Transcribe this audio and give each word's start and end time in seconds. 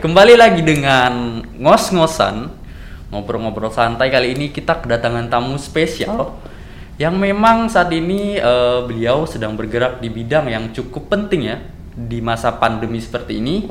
kembali 0.00 0.32
lagi 0.32 0.64
dengan 0.64 1.44
ngos-ngosan 1.60 2.48
ngobrol-ngobrol 3.12 3.68
santai 3.68 4.08
kali 4.08 4.32
ini 4.32 4.48
kita 4.48 4.80
kedatangan 4.80 5.28
tamu 5.28 5.60
spesial 5.60 6.40
yang 6.96 7.20
memang 7.20 7.68
saat 7.68 7.92
ini 7.92 8.40
eh, 8.40 8.80
beliau 8.88 9.28
sedang 9.28 9.60
bergerak 9.60 10.00
di 10.00 10.08
bidang 10.08 10.48
yang 10.48 10.72
cukup 10.72 11.12
penting 11.12 11.52
ya 11.52 11.60
di 11.92 12.24
masa 12.24 12.56
pandemi 12.56 12.96
seperti 12.96 13.44
ini. 13.44 13.68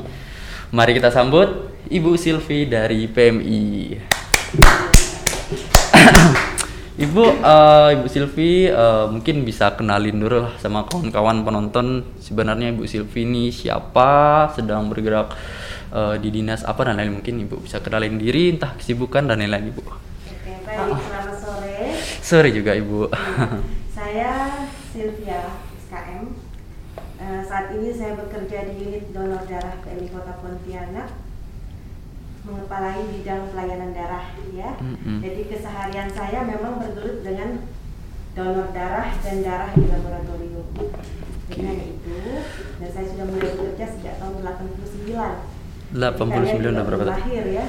Mari 0.70 0.94
kita 0.94 1.10
sambut 1.10 1.50
Ibu 1.90 2.14
Silvi 2.14 2.70
dari 2.70 3.10
PMI. 3.10 3.90
Ibu, 7.10 7.24
eh, 7.42 7.88
Ibu 7.98 8.06
Silvi 8.06 8.70
eh, 8.70 9.06
mungkin 9.10 9.42
bisa 9.42 9.74
kenalin 9.74 10.14
dulu 10.14 10.46
lah 10.46 10.54
sama 10.62 10.86
kawan-kawan 10.86 11.42
penonton 11.42 12.06
sebenarnya 12.22 12.70
Ibu 12.70 12.86
Silvi 12.86 13.26
ini 13.26 13.50
siapa, 13.50 14.46
sedang 14.54 14.86
bergerak 14.86 15.34
eh, 15.90 16.16
di 16.22 16.28
dinas 16.30 16.62
apa 16.64 16.86
dan 16.86 16.98
lain 16.98 17.20
mungkin 17.20 17.42
Ibu 17.46 17.62
bisa 17.62 17.82
kenalin 17.82 18.16
diri, 18.16 18.54
entah 18.54 18.74
kesibukan 18.78 19.26
dan 19.26 19.42
lain-lain 19.42 19.70
Ibu. 19.74 19.82
Oke, 19.82 20.52
baik, 20.64 20.98
selamat 20.98 21.36
sore. 21.38 21.78
Sorry 22.22 22.50
juga 22.54 22.72
Ibu. 22.78 23.10
Saya 23.96 24.30
Sylvia 24.90 25.60
SKM. 25.86 26.24
Eh, 27.20 27.42
saat 27.44 27.68
ini 27.76 27.92
saya 27.92 28.16
bekerja 28.16 28.64
di 28.72 28.80
unit 28.80 29.12
donor 29.12 29.44
darah 29.44 29.76
PMI 29.84 30.08
Kota 30.08 30.40
Pontianak 30.40 31.12
mengepalai 32.48 33.04
bidang 33.12 33.52
pelayanan 33.52 33.92
darah 33.92 34.32
ya. 34.56 34.72
Mm-mm. 34.80 35.20
Jadi 35.20 35.40
keseharian 35.52 36.08
saya 36.08 36.48
memang 36.48 36.80
bergelut 36.80 37.20
dengan 37.20 37.60
donor 38.32 38.72
darah 38.72 39.12
dan 39.20 39.44
darah 39.44 39.70
di 39.76 39.84
laboratorium. 39.84 40.66
Dengan 41.50 41.76
itu, 41.82 42.18
dan 42.78 42.88
saya 42.94 43.06
sudah 43.10 43.26
mulai 43.26 43.50
bekerja 43.58 43.86
sejak 43.90 44.22
tahun 44.22 44.38
89. 44.46 45.59
89 45.90 46.54
Kalian 46.54 46.70
udah 46.70 46.84
berapa? 46.86 47.04
Lahir 47.08 47.44
ya. 47.44 47.60
Ya. 47.60 47.64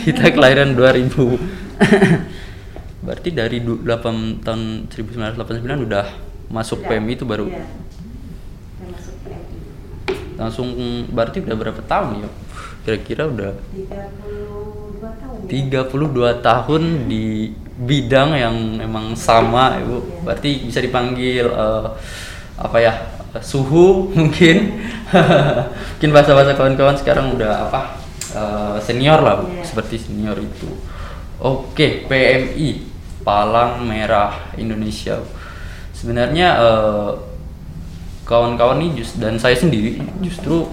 Kita 0.08 0.32
kelahiran 0.32 0.72
2000. 0.72 1.12
Berarti 3.04 3.28
dari 3.30 3.60
du- 3.60 3.84
8 3.84 4.40
tahun 4.40 4.88
1989 4.88 5.60
udah 5.84 6.06
masuk 6.48 6.80
Sudah, 6.80 6.88
PMI 6.88 7.12
itu 7.12 7.24
baru 7.24 7.46
Iya. 7.46 7.64
Masuk 8.80 9.14
PMI. 9.20 9.56
langsung 10.34 10.68
berarti 11.08 11.38
udah 11.40 11.52
berapa 11.54 11.80
tahun 11.84 12.24
ya? 12.24 12.30
Kira-kira 12.82 13.28
udah 13.28 13.52
32 13.60 15.04
tahun 15.20 15.36
ya? 15.44 16.32
32 16.40 16.40
tahun 16.40 16.82
di 17.06 17.24
bidang 17.76 18.30
yang 18.34 18.56
memang 18.80 19.12
sama 19.12 19.76
Ibu. 19.76 19.96
Iya. 20.00 20.18
Berarti 20.24 20.50
bisa 20.64 20.80
dipanggil 20.80 21.44
eh, 21.44 21.86
apa 22.56 22.76
ya? 22.80 22.92
Suhu 23.42 24.06
mungkin. 24.16 24.84
mungkin 25.96 26.10
bahasa-bahasa 26.10 26.58
kawan-kawan 26.58 26.98
sekarang 26.98 27.34
udah 27.34 27.70
apa? 27.70 28.04
eh, 28.34 28.76
senior 28.82 29.22
lah, 29.22 29.40
Bu. 29.40 29.46
Iya. 29.48 29.62
seperti 29.64 29.96
senior 30.02 30.36
itu. 30.36 30.68
Oke, 31.38 32.06
PMI 32.10 32.82
Palang 33.22 33.86
Merah 33.86 34.52
Indonesia. 34.58 35.22
Sebenarnya 35.94 36.48
eh, 36.58 37.10
kawan-kawan 38.26 38.82
ini 38.82 39.00
just, 39.00 39.20
dan 39.22 39.38
saya 39.38 39.54
sendiri 39.54 40.00
justru 40.24 40.68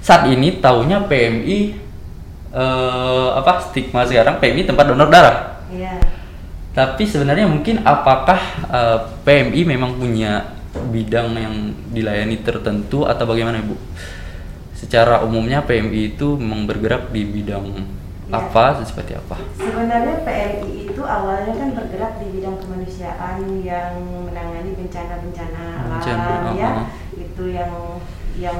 saat 0.00 0.28
ini 0.28 0.58
taunya 0.58 1.02
PMI 1.06 1.58
eh, 2.52 3.28
apa 3.36 3.70
stigma 3.70 4.04
sekarang 4.04 4.42
PMI 4.42 4.62
tempat 4.66 4.84
donor 4.90 5.08
darah. 5.08 5.62
Iya. 5.70 5.96
Tapi 6.76 7.08
sebenarnya 7.08 7.48
mungkin 7.48 7.80
apakah 7.86 8.40
eh, 8.68 8.98
PMI 9.24 9.60
memang 9.64 9.96
punya 9.96 10.55
bidang 10.90 11.32
yang 11.34 11.54
dilayani 11.90 12.40
tertentu 12.42 13.04
atau 13.04 13.24
bagaimana 13.24 13.60
Ibu? 13.60 13.76
Secara 14.76 15.24
umumnya 15.24 15.64
PMI 15.64 16.16
itu 16.16 16.36
memang 16.36 16.68
bergerak 16.68 17.08
di 17.10 17.24
bidang 17.24 17.66
Ya. 18.26 18.42
apa 18.42 18.82
seperti 18.82 19.14
apa? 19.14 19.38
Sebenarnya 19.54 20.26
PMI 20.26 20.90
itu 20.90 21.02
awalnya 21.06 21.54
kan 21.54 21.78
bergerak 21.78 22.18
di 22.18 22.26
bidang 22.34 22.58
kemanusiaan 22.58 23.38
yang 23.62 24.02
menangani 24.26 24.74
bencana-bencana 24.74 25.64
Bencana, 25.94 26.26
alam 26.42 26.54
ya. 26.58 26.70
uh-uh. 26.74 26.86
Itu 27.14 27.44
yang 27.54 27.72
yang 28.34 28.58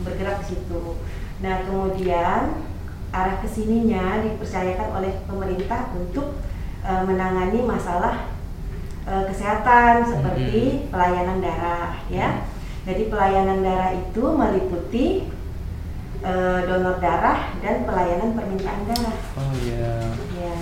bergerak 0.00 0.40
di 0.40 0.56
situ. 0.56 0.96
Nah, 1.44 1.60
kemudian 1.68 2.64
arah 3.12 3.36
ke 3.44 3.48
sininya 3.52 4.24
dipercayakan 4.24 4.88
oleh 4.96 5.12
pemerintah 5.28 5.92
untuk 5.92 6.40
eh, 6.80 7.02
menangani 7.04 7.60
masalah 7.68 8.32
eh, 9.04 9.24
kesehatan 9.26 9.94
seperti 10.04 10.62
pelayanan 10.88 11.38
darah 11.38 11.98
ya. 12.06 12.46
Jadi 12.82 13.06
pelayanan 13.06 13.62
darah 13.62 13.90
itu 13.92 14.24
meliputi 14.24 15.06
eh, 16.22 16.60
donor 16.64 16.98
darah 16.98 17.50
dan 17.58 17.82
pelayanan 17.82 18.30
permintaan 18.32 18.82
darah. 18.86 19.16
Oh 19.36 19.52
iya. 19.60 20.10
Ya. 20.38 20.54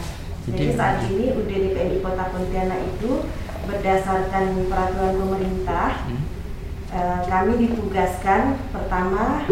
Jadi- 0.49 0.57
Jadi, 0.57 0.65
saat 0.73 1.05
ini 1.07 1.37
UD 1.37 1.51
PMI 1.71 2.01
Kota 2.01 2.33
Pontianak 2.33 2.81
itu 2.89 3.29
berdasarkan 3.69 4.45
peraturan 4.67 5.15
pemerintah 5.17 6.01
Hmm. 6.09 6.25
eh, 6.91 7.21
kami 7.25 7.53
ditugaskan 7.61 8.57
pertama 8.73 9.45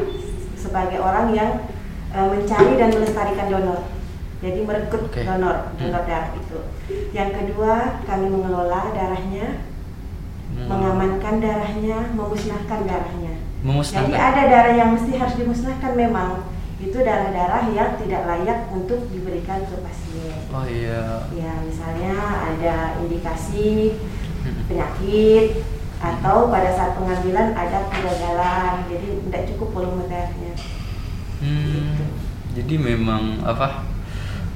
sebagai 0.56 0.99
orang 0.99 1.31
yang 1.31 1.53
eh, 2.09 2.25
mencari 2.26 2.72
dan 2.75 2.88
melestarikan 2.91 3.53
donor. 3.53 3.81
Jadi 4.38 4.62
merekrut 4.62 5.10
Oke. 5.10 5.26
donor, 5.26 5.75
donor 5.75 6.03
Hmm. 6.03 6.10
darah 6.10 6.31
itu. 6.31 6.59
Yang 7.10 7.31
kedua, 7.43 7.72
kami 8.06 8.26
mengelola 8.31 8.94
darahnya, 8.94 9.66
Hmm. 10.54 10.66
mengamankan 10.71 11.43
darahnya, 11.43 12.15
memusnahkan 12.15 12.87
darahnya. 12.87 13.34
Jadi 13.59 13.66
Memusnahkan. 13.66 14.15
ada 14.15 14.43
darah 14.47 14.75
yang 14.78 14.94
mesti 14.94 15.19
harus 15.19 15.34
dimusnahkan 15.34 15.93
memang. 15.93 16.47
Itu 16.78 17.03
darah-darah 17.03 17.75
yang 17.75 17.99
tidak 17.99 18.22
layak 18.22 18.71
untuk 18.71 19.10
diberikan 19.10 19.66
ke 19.66 19.75
pasien. 19.82 20.38
Oh 20.55 20.62
iya. 20.62 21.26
Ya, 21.34 21.59
misalnya 21.66 22.15
ada 22.47 22.94
indikasi 23.03 23.99
Hmm. 24.47 24.62
penyakit 24.70 25.66
atau 25.99 26.47
pada 26.47 26.70
saat 26.70 26.94
pengambilan 26.94 27.59
ada 27.59 27.91
kegagalan, 27.91 28.87
jadi 28.87 29.09
tidak 29.26 29.43
cukup 29.50 29.69
volume 29.75 30.06
darahnya. 30.06 30.55
Hmm, 31.43 31.99
jadi 32.55 32.75
memang 32.78 33.43
apa? 33.43 33.82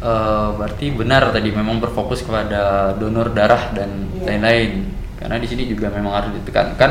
Eh, 0.02 0.48
berarti 0.58 0.90
benar 0.90 1.30
tadi 1.30 1.54
memang 1.54 1.78
berfokus 1.78 2.26
kepada 2.26 2.92
donor 2.98 3.30
darah 3.30 3.70
dan 3.70 4.10
Iya. 4.18 4.26
lain-lain. 4.28 4.72
Karena 5.16 5.38
di 5.38 5.46
sini 5.46 5.70
juga 5.70 5.86
memang 5.88 6.18
harus 6.18 6.34
ditekankan 6.34 6.90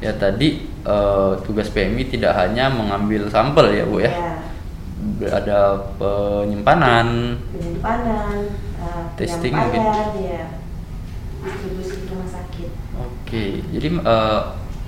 ya 0.00 0.12
tadi 0.14 0.68
eh, 0.84 1.32
tugas 1.44 1.68
PMI 1.68 2.08
tidak 2.08 2.36
hanya 2.36 2.68
mengambil 2.68 3.28
sampel 3.28 3.68
ya 3.72 3.84
bu 3.84 4.00
ya, 4.00 4.12
ada 5.28 5.76
penyimpanan. 5.96 7.36
penyimpanan, 7.52 8.36
eh, 8.80 9.02
Testing 9.16 9.52
penyampaian, 9.52 10.12
ya, 10.16 10.44
distribusi 11.44 12.08
rumah 12.08 12.28
sakit. 12.28 12.70
Oke, 12.96 13.44
jadi 13.72 13.88
eh, 13.92 14.40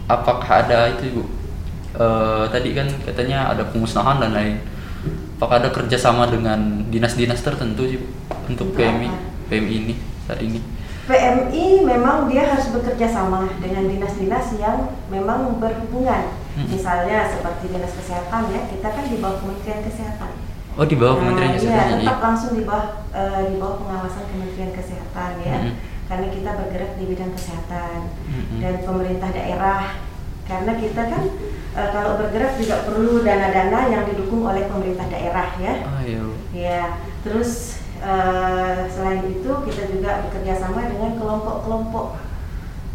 apakah 0.08 0.64
ada 0.64 0.92
itu 0.92 1.12
ibu? 1.12 1.22
Eh, 1.92 2.44
tadi 2.48 2.72
kan 2.72 2.88
katanya 3.04 3.52
ada 3.52 3.68
pemusnahan 3.68 4.16
dan 4.16 4.32
lain. 4.32 4.56
Apakah 5.42 5.58
ada 5.58 5.74
kerjasama 5.74 6.30
dengan 6.30 6.86
dinas-dinas 6.86 7.42
tertentu 7.42 7.82
sih 7.90 7.98
Bu, 7.98 8.06
untuk 8.46 8.78
PMI? 8.78 9.10
PMI 9.50 9.74
ini 9.74 9.94
saat 10.22 10.38
ini? 10.38 10.62
PMI 11.10 11.82
memang 11.82 12.30
dia 12.30 12.46
harus 12.46 12.70
bekerja 12.70 13.10
sama 13.10 13.50
dengan 13.58 13.90
dinas-dinas 13.90 14.54
yang 14.62 14.94
memang 15.10 15.58
berhubungan. 15.58 16.30
Hmm. 16.54 16.70
Misalnya 16.70 17.26
seperti 17.26 17.74
dinas 17.74 17.90
kesehatan 17.90 18.54
ya, 18.54 18.70
kita 18.70 18.86
kan 18.86 19.02
di 19.10 19.18
bawah 19.18 19.42
Kementerian 19.42 19.82
Kesehatan. 19.82 20.30
Oh 20.78 20.86
di 20.86 20.94
bawah 20.94 21.18
Kementerian 21.18 21.50
Nah, 21.50 21.58
Kesehatan 21.58 21.90
iya, 21.90 21.98
tetap 22.06 22.18
langsung 22.22 22.52
di 22.54 22.62
bawah 22.62 22.86
eh, 23.10 23.42
di 23.50 23.54
bawah 23.58 23.76
pengawasan 23.82 24.24
Kementerian 24.30 24.72
Kesehatan 24.78 25.30
ya. 25.42 25.58
Mm-mm. 25.58 25.74
Karena 26.06 26.26
kita 26.30 26.50
bergerak 26.54 26.92
di 27.02 27.04
bidang 27.10 27.34
kesehatan 27.34 27.98
Mm-mm. 28.30 28.58
dan 28.62 28.74
pemerintah 28.86 29.34
daerah. 29.34 30.01
Karena 30.52 30.72
kita 30.76 31.02
kan 31.08 31.22
eh, 31.72 31.88
kalau 31.88 32.20
bergerak 32.20 32.60
juga 32.60 32.84
perlu 32.84 33.24
dana-dana 33.24 33.88
yang 33.88 34.04
didukung 34.04 34.44
oleh 34.44 34.68
pemerintah 34.68 35.08
daerah 35.08 35.48
ya. 35.56 35.74
Ah 35.88 36.00
iya. 36.04 36.20
Bu. 36.20 36.32
Ya, 36.52 36.82
terus 37.24 37.80
eh, 38.04 38.78
selain 38.92 39.24
itu 39.32 39.48
kita 39.48 39.82
juga 39.88 40.28
bekerja 40.28 40.60
sama 40.60 40.84
dengan 40.92 41.16
kelompok-kelompok 41.16 42.20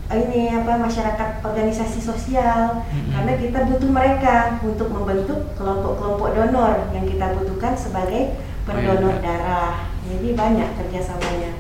ini 0.08 0.56
apa 0.56 0.80
masyarakat 0.80 1.44
organisasi 1.44 2.00
sosial 2.00 2.80
Mm-mm. 2.88 3.12
karena 3.12 3.34
kita 3.44 3.60
butuh 3.68 3.92
mereka 3.92 4.56
untuk 4.64 4.88
membentuk 4.88 5.52
kelompok-kelompok 5.60 6.31
donor 6.31 6.88
yang 6.96 7.04
kita 7.04 7.36
butuhkan 7.36 7.76
sebagai 7.76 8.40
pendonor 8.64 9.20
iya. 9.20 9.24
darah. 9.24 9.76
Jadi 10.08 10.31
banyak 10.31 10.70
kerjasamanya 10.80 11.52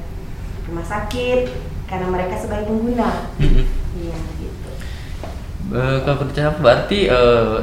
rumah 0.63 0.87
sakit 0.87 1.51
karena 1.91 2.07
mereka 2.07 2.39
sebagai 2.39 2.71
pengguna. 2.71 3.27
Mm-mm. 3.35 3.65
Iya 3.99 4.17
gitu. 5.67 5.75
Eh, 5.75 5.97
kalau 6.01 6.17
kerja 6.23 6.43
berarti 6.53 6.99
eh, 7.05 7.57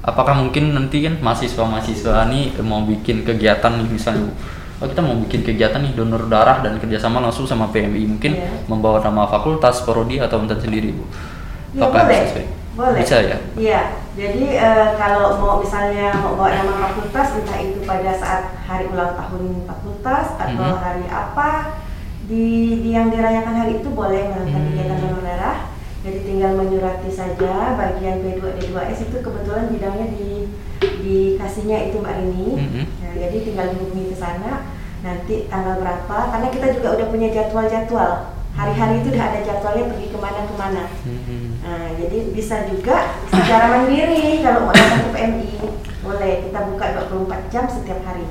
apakah 0.00 0.34
mungkin 0.36 0.70
nanti 0.70 1.02
kan 1.02 1.16
mahasiswa-mahasiswa 1.18 2.28
nih 2.28 2.60
mau 2.60 2.82
bikin 2.82 3.22
kegiatan 3.22 3.72
nih 3.74 3.88
misalnya 3.88 4.30
oh 4.76 4.84
kita 4.84 5.00
mau 5.00 5.16
bikin 5.18 5.40
kegiatan 5.42 5.80
nih 5.80 5.92
donor 5.92 6.26
darah 6.26 6.60
dan 6.60 6.76
kerjasama 6.76 7.18
langsung 7.18 7.42
sama 7.42 7.66
PMI 7.68 8.04
mungkin 8.06 8.32
Iya. 8.36 8.48
membawa 8.66 9.00
nama 9.00 9.24
fakultas 9.24 9.82
prodi 9.82 10.20
atau 10.20 10.38
enten 10.38 10.60
sendiri 10.60 10.92
bu 10.92 11.04
Ya, 11.72 11.82
Apakah 11.82 12.04
boleh. 12.04 12.12
bisa 12.14 12.24
sesuai? 12.26 12.46
Boleh. 12.72 12.98
Bisa 13.00 13.16
ya? 13.20 13.36
Iya. 13.54 13.80
Jadi 14.14 14.44
eh, 14.54 14.88
kalau 14.94 15.36
mau 15.36 15.54
misalnya 15.58 16.08
mau 16.16 16.32
bawa 16.34 16.48
nama 16.50 16.72
fakultas 16.86 17.36
entah 17.36 17.58
itu 17.58 17.80
pada 17.82 18.12
saat 18.12 18.42
hari 18.62 18.88
ulang 18.88 19.12
tahun 19.12 19.42
fakultas 19.66 20.26
atau 20.36 20.56
Mhm. 20.72 20.76
hari 20.78 21.04
apa 21.06 21.48
di, 22.24 22.44
di 22.80 22.90
yang 22.90 23.08
dirayakan 23.08 23.54
hari 23.54 23.72
itu 23.76 23.88
boleh 23.88 24.28
melakukan 24.28 24.56
Hmm. 24.56 24.68
kegiatan 24.70 24.96
donor 24.98 25.20
darah. 25.20 25.58
Jadi 26.06 26.18
tinggal 26.22 26.54
menyurati 26.54 27.10
saja 27.10 27.74
bagian 27.74 28.22
B2 28.22 28.38
D2S 28.62 29.10
itu 29.10 29.16
kebetulan 29.18 29.66
bidangnya 29.74 30.06
di 30.14 30.46
dikasihnya 31.02 31.90
itu 31.90 31.98
Mbak 31.98 32.14
Rini. 32.14 32.48
Mhm. 32.54 32.82
Nah, 33.02 33.12
jadi 33.18 33.36
tinggal 33.42 33.66
dihubungi 33.74 34.14
ke 34.14 34.16
sana 34.16 34.70
nanti 35.02 35.50
tanggal 35.50 35.82
berapa 35.82 36.18
karena 36.30 36.48
kita 36.54 36.66
juga 36.78 36.88
udah 36.94 37.06
punya 37.10 37.28
jadwal-jadwal. 37.34 38.12
Hari-hari 38.56 39.02
itu 39.02 39.08
udah 39.12 39.24
ada 39.28 39.40
jadwalnya 39.44 39.84
pergi 39.92 40.06
ke 40.08 40.18
mana-kemana. 40.22 40.84
Mhm. 41.02 41.38
Nah, 41.66 41.86
jadi 41.98 42.18
bisa 42.30 42.56
juga 42.70 42.96
secara 43.26 43.66
mandiri 43.68 44.40
kalau 44.46 44.70
mau 44.70 44.72
datang 44.72 45.02
ke 45.04 45.10
PMI 45.10 45.48
boleh 46.06 46.32
kita 46.46 46.58
buka 46.70 46.86
24 47.02 47.50
jam 47.50 47.64
setiap 47.66 48.00
hari. 48.06 48.30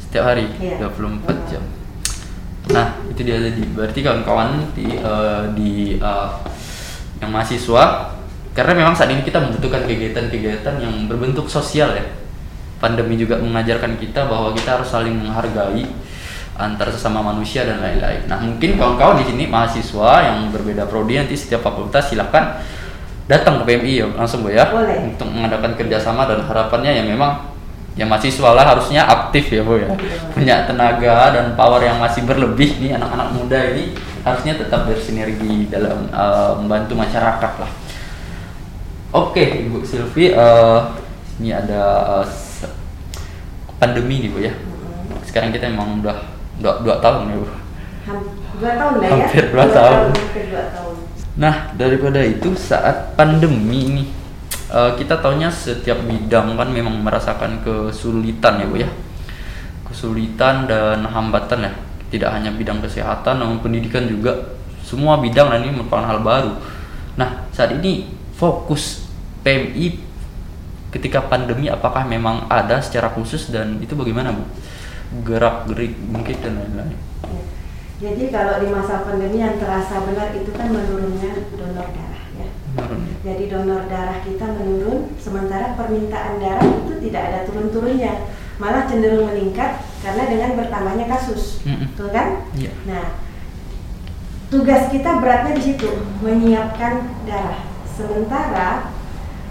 Setiap 0.00 0.24
hari 0.32 0.48
Iya. 0.56 0.80
24 0.80 1.38
jam. 1.44 1.62
Nah, 2.72 2.88
itu 3.06 3.20
dia 3.20 3.36
tadi. 3.38 3.62
Berarti 3.68 3.98
kawan-kawan 4.00 4.50
di 4.74 4.86
eh, 4.96 5.42
di 5.54 5.70
eh, 6.00 6.28
yang 7.20 7.30
mahasiswa 7.32 8.12
karena 8.56 8.72
memang 8.72 8.96
saat 8.96 9.12
ini 9.12 9.20
kita 9.20 9.36
membutuhkan 9.36 9.84
kegiatan-kegiatan 9.84 10.74
yang 10.80 10.94
berbentuk 11.04 11.44
sosial 11.48 11.92
ya. 11.92 12.06
Pandemi 12.80 13.16
juga 13.16 13.40
mengajarkan 13.40 13.96
kita 13.96 14.28
bahwa 14.28 14.52
kita 14.52 14.80
harus 14.80 14.88
saling 14.88 15.16
menghargai 15.16 15.84
antar 16.56 16.88
sesama 16.88 17.20
manusia 17.20 17.68
dan 17.68 17.84
lain-lain. 17.84 18.24
Nah, 18.28 18.40
mungkin 18.40 18.80
kawan-kawan 18.80 19.20
di 19.20 19.28
sini 19.28 19.44
mahasiswa 19.48 20.24
yang 20.24 20.48
berbeda 20.48 20.88
prodi 20.88 21.20
nanti 21.20 21.36
setiap 21.36 21.64
fakultas 21.64 22.08
silakan 22.08 22.56
datang 23.26 23.62
ke 23.62 23.74
PMI 23.74 23.92
ya 24.00 24.06
langsung 24.14 24.46
Bu 24.46 24.54
ya 24.54 24.70
Boleh. 24.70 25.02
untuk 25.02 25.26
mengadakan 25.26 25.74
kerjasama 25.74 26.30
dan 26.30 26.46
harapannya 26.46 26.94
ya 26.94 27.02
memang 27.02 27.42
ya 27.98 28.06
mahasiswa 28.06 28.54
lah 28.54 28.62
harusnya 28.62 29.02
aktif 29.02 29.50
ya 29.50 29.66
Bu 29.66 29.82
ya 29.82 29.90
punya 30.30 30.62
tenaga 30.62 31.34
dan 31.34 31.58
power 31.58 31.82
yang 31.82 31.98
masih 31.98 32.22
berlebih 32.22 32.78
nih 32.78 32.94
anak-anak 32.94 33.28
muda 33.34 33.60
ini 33.74 33.98
harusnya 34.26 34.58
tetap 34.58 34.90
bersinergi 34.90 35.70
dalam 35.70 36.10
eh, 36.10 36.52
membantu 36.58 36.98
masyarakat 36.98 37.52
lah. 37.62 37.70
Oke 39.14 39.62
Ibu 39.62 39.86
Silvi, 39.86 40.34
eh, 40.34 40.80
ini 41.38 41.54
ada 41.54 42.20
se- 42.26 42.74
pandemi 43.78 44.26
nih 44.26 44.30
Bu 44.34 44.42
ya. 44.42 44.50
Mm-mm. 44.50 45.22
Sekarang 45.22 45.54
kita 45.54 45.70
memang 45.70 46.02
udah 46.02 46.26
dua, 46.58 46.82
dua 46.82 46.98
tahun 46.98 47.30
ya 47.30 47.36
Bu. 47.38 47.46
Dua 48.58 48.72
tahun 48.74 48.92
lah 48.98 49.06
ya. 49.06 49.10
Hampir 49.14 49.44
dua 49.54 49.66
tahun. 49.70 50.04
Hampir 50.10 50.44
dua 50.50 50.64
tahun. 50.74 50.94
Nah, 51.36 51.54
daripada 51.76 52.20
itu 52.24 52.56
saat 52.58 53.14
pandemi 53.14 53.80
ini 53.94 54.04
eh, 54.74 54.90
kita 54.98 55.22
taunya 55.22 55.54
setiap 55.54 56.02
bidang 56.02 56.58
kan 56.58 56.68
memang 56.74 56.98
merasakan 56.98 57.62
kesulitan 57.62 58.58
ya, 58.58 58.66
Bu 58.66 58.76
ya. 58.82 58.90
Kesulitan 59.86 60.66
dan 60.66 61.06
hambatan 61.06 61.70
ya. 61.70 61.72
Tidak 62.16 62.32
hanya 62.32 62.48
bidang 62.48 62.80
kesehatan 62.80 63.44
namun 63.44 63.60
pendidikan 63.60 64.08
juga 64.08 64.56
semua 64.80 65.20
bidang 65.20 65.52
dan 65.52 65.68
ini 65.68 65.76
merupakan 65.76 66.08
hal 66.08 66.24
baru. 66.24 66.56
Nah, 67.20 67.44
saat 67.52 67.76
ini 67.76 68.08
fokus 68.32 69.04
PMI 69.44 70.00
ketika 70.96 71.28
pandemi 71.28 71.68
apakah 71.68 72.08
memang 72.08 72.48
ada 72.48 72.80
secara 72.80 73.12
khusus 73.12 73.52
dan 73.52 73.76
itu 73.84 73.92
bagaimana, 73.92 74.32
Bu? 74.32 74.48
Gerak-gerik 75.28 75.92
mungkin 76.08 76.36
dan 76.40 76.56
lain-lain. 76.56 76.96
Ya. 76.96 77.42
Jadi 77.96 78.28
kalau 78.28 78.60
di 78.60 78.68
masa 78.72 79.04
pandemi 79.04 79.40
yang 79.40 79.56
terasa 79.60 80.04
benar 80.04 80.32
itu 80.32 80.52
kan 80.52 80.68
menurunnya 80.68 81.32
donor 81.52 81.88
darah 81.92 82.24
ya. 82.36 82.48
Menurun 82.76 83.00
ya? 83.04 83.14
Jadi 83.32 83.44
donor 83.48 83.82
darah 83.92 84.18
kita 84.24 84.46
menurun, 84.56 85.12
sementara 85.20 85.76
permintaan 85.76 86.40
darah 86.40 86.64
itu 86.64 86.94
tidak 87.08 87.22
ada 87.32 87.38
turun-turunnya, 87.48 88.28
malah 88.60 88.84
cenderung 88.84 89.28
meningkat 89.32 89.84
karena 90.06 90.22
dengan 90.30 90.50
bertambahnya 90.54 91.10
kasus, 91.10 91.66
Mm-mm. 91.66 91.90
betul 91.90 92.14
kan? 92.14 92.46
Iya. 92.54 92.70
Nah, 92.86 93.18
tugas 94.54 94.86
kita 94.94 95.18
beratnya 95.18 95.58
di 95.58 95.62
situ, 95.66 95.90
menyiapkan 96.22 97.10
darah. 97.26 97.66
Sementara 97.90 98.94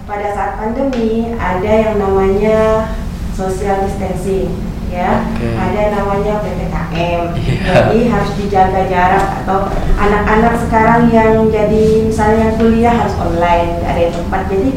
pada 0.08 0.28
saat 0.32 0.56
pandemi 0.56 1.36
ada 1.36 1.68
yang 1.68 2.00
namanya 2.00 2.88
social 3.36 3.84
distancing, 3.84 4.48
ya, 4.88 5.28
Oke. 5.28 5.44
ada 5.44 5.76
yang 5.76 5.92
namanya 5.92 6.40
ppkm. 6.40 7.22
Iya. 7.36 7.60
Jadi 7.68 7.98
harus 8.08 8.32
dijaga 8.40 8.82
jarak 8.88 9.44
atau 9.44 9.68
anak-anak 10.00 10.56
sekarang 10.64 11.12
yang 11.12 11.52
jadi 11.52 12.08
misalnya 12.08 12.56
kuliah 12.56 12.96
harus 12.96 13.12
online, 13.20 13.84
ada 13.84 14.00
yang 14.08 14.14
tempat. 14.16 14.48
Jadi 14.48 14.70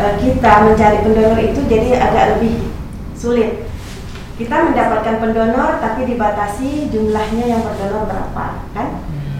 eh, 0.00 0.14
kita 0.16 0.52
mencari 0.64 0.98
pendonor 1.04 1.40
itu 1.44 1.60
jadi 1.68 2.00
agak 2.00 2.40
lebih 2.40 2.72
sulit. 3.12 3.65
Kita 4.36 4.68
mendapatkan 4.68 5.16
pendonor 5.16 5.80
tapi 5.80 6.04
dibatasi 6.04 6.92
jumlahnya 6.92 7.56
yang 7.56 7.64
berdonor 7.64 8.04
berapa, 8.04 8.46
kan? 8.76 8.88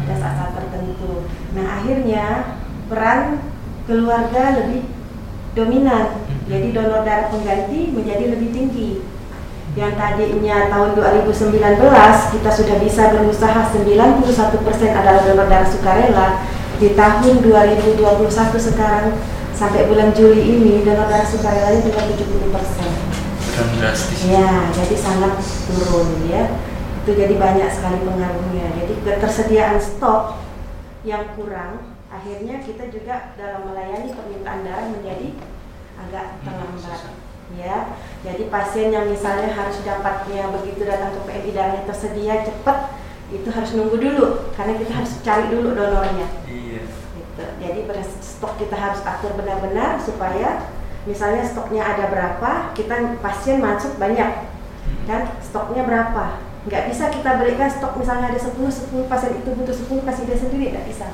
Ada 0.09 0.15
saat-saat 0.17 0.53
tertentu. 0.57 1.29
Nah 1.53 1.81
akhirnya 1.81 2.57
peran 2.89 3.45
keluarga 3.85 4.57
lebih 4.57 4.89
dominan. 5.53 6.25
Jadi 6.49 6.73
donor 6.73 7.05
darah 7.05 7.29
pengganti 7.29 7.93
menjadi 7.93 8.25
lebih 8.41 8.49
tinggi. 8.57 8.91
Yang 9.77 10.01
tadinya 10.01 10.73
tahun 10.73 10.91
2019 10.97 12.33
kita 12.33 12.51
sudah 12.57 12.77
bisa 12.81 13.03
berusaha 13.13 13.61
91% 13.77 14.97
adalah 14.97 15.21
donor 15.29 15.45
darah 15.45 15.69
sukarela. 15.69 16.29
Di 16.81 16.97
tahun 16.97 17.45
2021 17.45 18.01
sekarang 18.57 19.13
sampai 19.53 19.93
bulan 19.93 20.17
Juli 20.17 20.41
ini 20.41 20.89
donor 20.89 21.05
darah 21.05 21.29
sukarelanya 21.29 21.85
tinggal 21.85 22.09
70%. 22.17 23.06
Kurang 23.57 23.73
drastis. 23.81 24.21
Ya, 24.29 24.69
jadi 24.77 24.97
sangat 25.01 25.41
turun 25.65 26.29
ya. 26.29 26.45
Itu 27.01 27.17
jadi 27.17 27.41
banyak 27.41 27.73
sekali 27.73 28.05
pengaruhnya. 28.05 28.69
Jadi 28.85 28.93
ketersediaan 29.01 29.81
stok 29.81 30.37
yang 31.09 31.25
kurang, 31.33 31.97
akhirnya 32.13 32.61
kita 32.61 32.93
juga 32.93 33.33
dalam 33.41 33.65
melayani 33.73 34.13
permintaan 34.13 34.61
darah 34.61 34.93
menjadi 34.93 35.41
agak 35.97 36.27
terlambat. 36.45 37.01
Ya, 37.57 37.97
jadi 38.21 38.45
pasien 38.53 38.93
yang 38.93 39.09
misalnya 39.09 39.49
harus 39.49 39.81
dapatnya 39.81 40.53
begitu 40.53 40.85
datang 40.85 41.17
ke 41.17 41.21
PMI 41.25 41.51
darahnya 41.57 41.83
tersedia 41.89 42.45
cepat, 42.45 42.93
itu 43.33 43.49
harus 43.49 43.71
nunggu 43.73 43.97
dulu 43.97 44.53
karena 44.53 44.77
kita 44.77 44.93
harus 44.93 45.13
cari 45.25 45.49
dulu 45.49 45.73
donornya. 45.73 46.29
Iya. 46.45 46.85
Gitu. 47.17 47.45
Jadi 47.63 47.81
stok 48.21 48.61
kita 48.61 48.77
harus 48.77 49.01
atur 49.01 49.33
benar-benar 49.33 49.97
supaya 50.05 50.76
misalnya 51.07 51.47
stoknya 51.47 51.83
ada 51.87 52.11
berapa, 52.11 52.75
kita 52.75 53.23
pasien 53.23 53.63
masuk 53.63 53.97
banyak, 53.97 54.51
kan 55.07 55.23
stoknya 55.39 55.87
berapa? 55.87 56.43
Nggak 56.67 56.91
bisa 56.91 57.15
kita 57.15 57.39
berikan 57.39 57.71
stok 57.71 57.95
misalnya 57.95 58.35
ada 58.35 58.41
10, 58.43 58.59
10 58.59 59.07
pasien 59.07 59.39
itu 59.39 59.51
butuh 59.55 59.71
10 59.71 60.03
kasih 60.03 60.25
dia 60.27 60.39
sendiri, 60.39 60.75
nggak 60.75 60.87
bisa. 60.91 61.07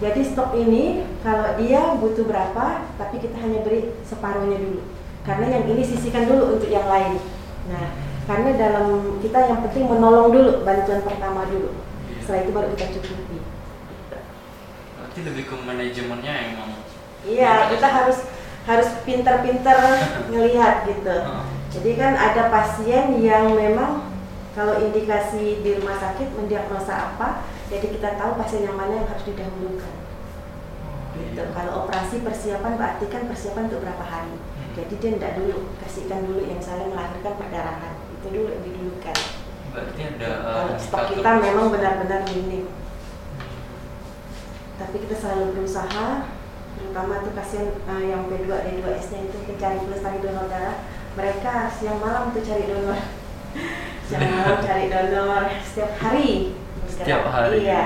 Jadi 0.00 0.20
stok 0.24 0.52
ini 0.56 1.04
kalau 1.24 1.56
dia 1.56 1.96
butuh 1.96 2.24
berapa, 2.28 2.88
tapi 3.00 3.16
kita 3.20 3.36
hanya 3.40 3.64
beri 3.64 3.96
separuhnya 4.04 4.60
dulu. 4.60 4.80
Karena 5.24 5.60
yang 5.60 5.64
ini 5.68 5.84
sisihkan 5.84 6.24
dulu 6.28 6.56
untuk 6.56 6.68
yang 6.72 6.88
lain. 6.88 7.20
Nah, 7.68 7.92
karena 8.24 8.56
dalam 8.56 9.20
kita 9.20 9.48
yang 9.48 9.60
penting 9.68 9.84
menolong 9.88 10.32
dulu, 10.32 10.52
bantuan 10.64 11.04
pertama 11.04 11.44
dulu. 11.48 11.76
Setelah 12.24 12.40
itu 12.44 12.50
baru 12.52 12.68
kita 12.72 12.86
cukupi. 12.96 13.38
Berarti 14.96 15.20
lebih 15.24 15.44
ke 15.48 15.54
manajemennya 15.56 16.34
emang. 16.52 16.70
Iya, 17.28 17.68
kita 17.68 17.88
harus 17.88 18.24
harus 18.68 18.88
pintar-pintar 19.04 19.78
ngelihat 20.28 20.84
gitu. 20.88 21.16
Heeh. 21.16 21.44
Jadi 21.70 21.90
kan 21.94 22.12
ada 22.18 22.50
pasien 22.50 23.22
yang 23.22 23.54
memang 23.54 24.10
kalau 24.58 24.82
indikasi 24.82 25.62
di 25.62 25.78
rumah 25.78 25.94
sakit 25.94 26.34
mendiagnosa 26.34 27.14
apa, 27.14 27.46
jadi 27.70 27.86
kita 27.86 28.18
tahu 28.18 28.34
pasien 28.34 28.66
yang 28.66 28.74
mana 28.74 28.98
yang 28.98 29.06
harus 29.06 29.22
didahulukan. 29.22 29.94
Gitu. 31.14 31.42
Kalau 31.54 31.86
operasi 31.86 32.26
persiapan 32.26 32.74
berarti 32.74 33.06
kan 33.06 33.30
persiapan 33.30 33.70
untuk 33.70 33.86
berapa 33.86 34.02
hari. 34.02 34.34
Jadi 34.74 34.94
dia 34.98 35.10
tidak 35.18 35.32
dulu 35.38 35.56
kasihkan 35.82 36.26
dulu 36.26 36.42
yang 36.46 36.62
saya 36.62 36.86
melahirkan 36.86 37.34
perdarahan 37.38 37.94
itu 38.10 38.26
dulu 38.30 38.48
yang 38.50 38.62
didulukan. 38.66 39.16
Berarti 39.70 40.00
ada 40.02 40.30
uh, 40.42 40.54
Kalau 40.54 40.74
stok 40.78 41.02
kita 41.14 41.30
memang 41.38 41.66
benar-benar 41.70 42.20
minim. 42.34 42.66
Tapi 44.78 44.96
kita 45.06 45.14
selalu 45.14 45.44
berusaha, 45.54 46.06
terutama 46.80 47.20
tuh 47.20 47.32
pasien 47.36 47.76
eh, 47.76 48.04
yang 48.08 48.24
B2 48.26 48.48
D2S-nya 48.48 49.20
itu 49.28 49.36
pencari 49.44 49.78
pelestari 49.84 50.18
donor 50.24 50.48
darah, 50.48 50.76
mereka 51.14 51.68
siang 51.68 52.00
malam 52.00 52.32
tuh 52.32 52.40
cari 52.40 52.64
donor. 52.64 52.98
siang 54.08 54.24
malam 54.24 54.58
cari 54.68 54.86
donor 54.88 55.42
setiap 55.60 55.92
hari. 56.00 56.56
Setiap 56.88 57.22
hari. 57.28 57.68
Iya. 57.68 57.84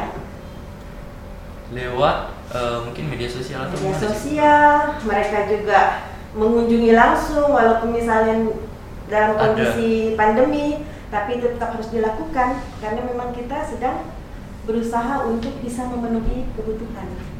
lewat 1.75 2.31
uh, 2.55 2.87
mungkin 2.87 3.11
media 3.11 3.27
sosial 3.27 3.67
atau 3.67 3.75
Media 3.83 3.91
gimana 3.91 3.99
sih? 3.99 4.07
sosial, 4.07 4.71
mereka 5.03 5.39
juga 5.51 5.81
mengunjungi 6.37 6.93
langsung 6.95 7.51
walaupun 7.51 7.91
misalnya 7.91 8.53
dalam 9.11 9.35
Ada. 9.35 9.41
kondisi 9.43 10.15
pandemi, 10.15 10.87
tapi 11.11 11.43
tetap 11.43 11.75
harus 11.75 11.91
dilakukan 11.91 12.63
karena 12.79 13.01
memang 13.07 13.35
kita 13.35 13.65
sedang 13.65 14.07
berusaha 14.65 15.29
untuk 15.29 15.55
bisa 15.61 15.87
memenuhi 15.89 16.49
kebutuhan. 16.57 17.34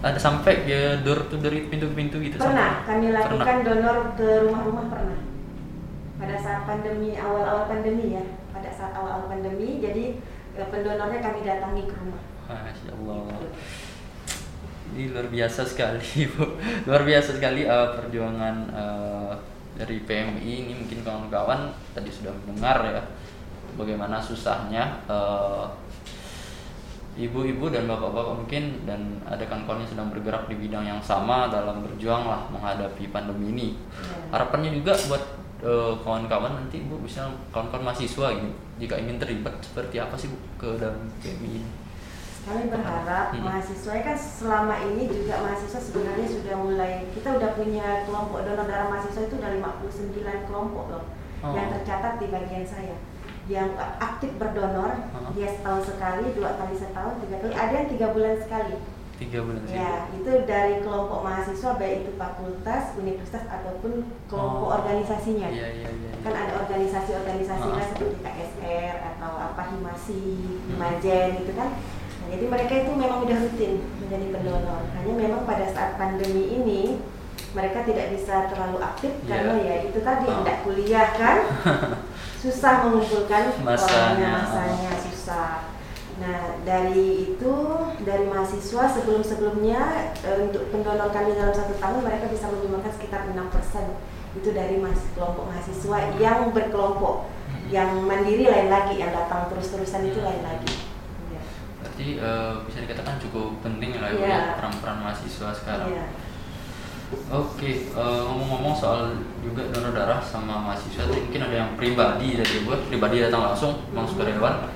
Ada 0.00 0.16
sampai 0.16 0.64
ya 0.64 0.96
door 1.04 1.28
to 1.28 1.36
door 1.36 1.52
pintu 1.68 1.92
ke 1.92 1.94
pintu 1.96 2.16
gitu 2.18 2.36
Pernah, 2.40 2.80
sampai? 2.80 2.88
kami 2.88 3.06
lakukan 3.12 3.36
Pernah. 3.44 3.66
donor 3.68 3.96
ke 4.16 4.28
rumah-rumah 4.48 4.86
pernah. 4.88 5.20
Pada 6.16 6.36
saat 6.36 6.64
pandemi, 6.64 7.16
awal-awal 7.16 7.64
pandemi 7.64 8.16
ya. 8.16 8.24
Pada 8.52 8.68
saat 8.68 8.92
awal-awal 8.92 9.28
pandemi, 9.28 9.80
jadi 9.80 10.16
eh, 10.56 10.66
pendonornya 10.68 11.20
kami 11.20 11.44
datangi 11.44 11.84
ke 11.84 11.94
rumah. 11.96 12.20
Masya 12.48 12.90
Allah. 12.96 13.44
Ini 14.90 15.14
luar 15.14 15.28
biasa 15.30 15.60
sekali, 15.62 16.08
Bu. 16.34 16.44
Luar 16.88 17.02
biasa 17.04 17.36
sekali 17.36 17.62
eh, 17.64 17.88
perjuangan 17.96 18.56
eh, 18.72 19.32
dari 19.76 19.96
PMI 20.04 20.44
ini 20.66 20.72
mungkin 20.76 21.00
kawan-kawan 21.00 21.72
tadi 21.92 22.10
sudah 22.12 22.32
mendengar 22.44 22.84
ya 22.84 23.00
bagaimana 23.76 24.20
susahnya 24.20 25.00
eh, 25.08 25.64
ibu-ibu 27.20 27.68
dan 27.68 27.84
bapak-bapak 27.84 28.34
mungkin 28.40 28.62
dan 28.84 29.20
ada 29.28 29.44
kawan-kawan 29.44 29.84
yang 29.84 29.90
sedang 29.92 30.08
bergerak 30.08 30.48
di 30.48 30.56
bidang 30.56 30.84
yang 30.84 31.00
sama 31.00 31.52
dalam 31.52 31.84
berjuang 31.84 32.24
lah 32.24 32.48
menghadapi 32.48 33.12
pandemi 33.12 33.52
ini. 33.52 33.68
Ya. 34.00 34.16
Harapannya 34.32 34.72
juga 34.72 34.96
buat 35.06 35.22
eh, 35.60 35.92
kawan-kawan 36.00 36.56
nanti 36.56 36.80
Bu 36.88 36.96
bisa 37.00 37.28
kawan-kawan 37.52 37.92
mahasiswa 37.92 38.32
ini 38.32 38.50
jika 38.78 38.96
ingin 38.96 39.20
terlibat 39.20 39.60
seperti 39.60 40.00
apa 40.00 40.16
sih 40.16 40.32
Bu 40.32 40.38
ke 40.56 40.80
dalam 40.80 41.12
PMI 41.20 41.50
ini? 41.60 41.70
Kami 42.40 42.72
berharap 42.72 43.36
Hmm. 43.36 43.44
mahasiswa 43.44 43.92
kan 44.00 44.16
selama 44.16 44.72
ini 44.80 45.04
juga 45.04 45.44
mahasiswa 45.44 45.76
sebenarnya 45.76 46.24
sudah 46.24 46.56
mulai 46.56 47.04
kita 47.12 47.36
udah 47.36 47.52
punya 47.52 48.08
kelompok 48.08 48.48
donor 48.48 48.64
darah 48.64 48.88
mahasiswa 48.88 49.28
itu 49.28 49.36
udah 49.36 49.50
59 49.60 50.48
kelompok 50.48 50.86
loh 50.88 51.04
Oh. 51.40 51.56
yang 51.56 51.72
tercatat 51.72 52.20
di 52.20 52.28
bagian 52.28 52.64
saya 52.64 52.96
yang 53.46 53.70
aktif 53.98 54.34
berdonor 54.34 54.92
Oh. 55.10 55.32
dia 55.32 55.48
setahun 55.48 55.86
sekali 55.86 56.32
dua 56.32 56.50
kali 56.54 56.74
setahun 56.74 57.14
tiga 57.20 57.36
kali 57.38 57.52
ada 57.52 57.72
yang 57.74 57.88
tiga 57.88 58.06
bulan 58.10 58.36
sekali 58.36 58.76
Tiga 59.16 59.44
bulan 59.44 59.60
sih. 59.62 59.76
ya 59.76 60.08
itu 60.10 60.32
dari 60.44 60.80
kelompok 60.80 61.20
mahasiswa 61.20 61.76
baik 61.76 61.96
itu 62.00 62.12
fakultas 62.14 62.84
universitas 62.94 63.44
ataupun 63.44 63.92
kelompok 64.26 64.64
Oh. 64.66 64.74
organisasinya 64.74 65.44
Iya 65.46 65.68
iya 65.70 65.88
iya. 65.90 66.10
kan 66.20 66.32
ada 66.34 66.52
organisasi-organisasi 66.58 67.68
lah 67.70 67.86
seperti 67.86 68.16
KSR 68.18 68.94
atau 69.10 69.32
apa 69.36 69.62
Himasi, 69.68 70.24
Hmm. 70.40 70.68
Himajen 70.70 71.28
gitu 71.38 71.52
kan. 71.52 71.70
Nah, 72.16 72.28
jadi 72.28 72.44
mereka 72.46 72.72
itu 72.78 72.90
memang 72.92 73.18
udah 73.22 73.38
rutin 73.38 73.72
menjadi 73.98 74.26
pendonor. 74.30 74.82
Hanya 74.90 75.12
memang 75.14 75.42
pada 75.44 75.66
saat 75.66 75.96
pandemi 75.96 76.44
ini 76.54 76.82
mereka 77.50 77.82
tidak 77.82 78.12
bisa 78.12 78.46
terlalu 78.46 78.78
aktif 78.80 79.12
Iya. 79.18 79.28
karena 79.28 79.54
ya 79.58 79.76
itu 79.84 79.98
tadi 80.00 80.26
tidak 80.26 80.56
kuliah 80.62 81.08
kan. 81.12 81.36
susah 82.40 82.74
mengumpulkan 82.82 83.52
Masanya, 83.60 83.92
orangnya, 84.16 84.30
ah. 84.32 84.40
masanya 84.40 84.92
susah. 84.98 85.50
Nah, 86.16 86.40
dari 86.64 87.32
itu 87.32 87.54
dari 88.02 88.24
mahasiswa 88.24 88.84
sebelum-sebelumnya 88.90 89.80
eh, 90.20 90.38
untuk 90.44 90.68
pendonor 90.68 91.08
kami 91.08 91.32
dalam 91.32 91.52
satu 91.52 91.76
tahun 91.76 92.00
mereka 92.00 92.28
bisa 92.28 92.48
menyumbangkan 92.48 92.92
sekitar 92.92 93.28
6% 93.28 93.36
itu 94.30 94.48
dari 94.52 94.76
mas 94.76 95.00
kelompok 95.12 95.48
mahasiswa 95.48 95.96
yang 96.16 96.50
berkelompok 96.50 97.28
Hmm. 97.50 97.66
yang 97.66 97.90
mandiri 98.06 98.46
lain 98.46 98.70
lagi 98.70 98.94
yang 98.94 99.10
datang 99.10 99.50
terus-terusan 99.50 100.06
itu 100.06 100.22
lain 100.22 100.38
lagi 100.38 100.70
Iya. 101.26 101.42
Berarti 101.82 102.06
eh, 102.14 102.54
bisa 102.62 102.78
dikatakan 102.80 103.18
cukup 103.18 103.58
penting 103.58 103.98
lah 103.98 104.06
Iya. 104.06 104.22
ya 104.22 104.40
peran-peran 104.54 105.02
mahasiswa 105.02 105.50
sekarang. 105.50 105.90
Iya. 105.90 106.04
Oke, 107.10 107.90
eh, 107.90 108.20
ngomong-ngomong 108.22 108.74
soal 108.74 109.10
juga 109.42 109.66
donor 109.70 109.90
darah 109.90 110.22
sama 110.22 110.62
mahasiswa, 110.62 111.10
mungkin 111.10 111.42
ada 111.42 111.56
yang 111.56 111.70
pribadi 111.74 112.38
dari 112.38 112.62
gue, 112.62 112.76
pribadi 112.86 113.18
datang 113.18 113.50
langsung, 113.50 113.82
memang 113.90 114.06
sukarelawan. 114.06 114.70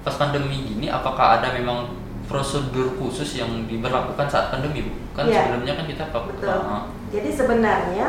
Pas 0.00 0.16
pandemi 0.16 0.64
gini, 0.64 0.88
apakah 0.88 1.40
ada 1.40 1.52
memang 1.52 1.92
prosedur 2.24 2.96
khusus 2.96 3.36
yang 3.36 3.68
diberlakukan 3.68 4.24
saat 4.24 4.48
pandemi, 4.48 4.84
Bu? 4.84 4.92
Kan 5.12 5.28
Iya. 5.28 5.44
sebelumnya 5.44 5.72
kan 5.76 5.86
kita 5.86 6.04
pakai 6.08 6.28
betul 6.32 6.58
jadi 7.12 7.30
sebenarnya 7.30 8.06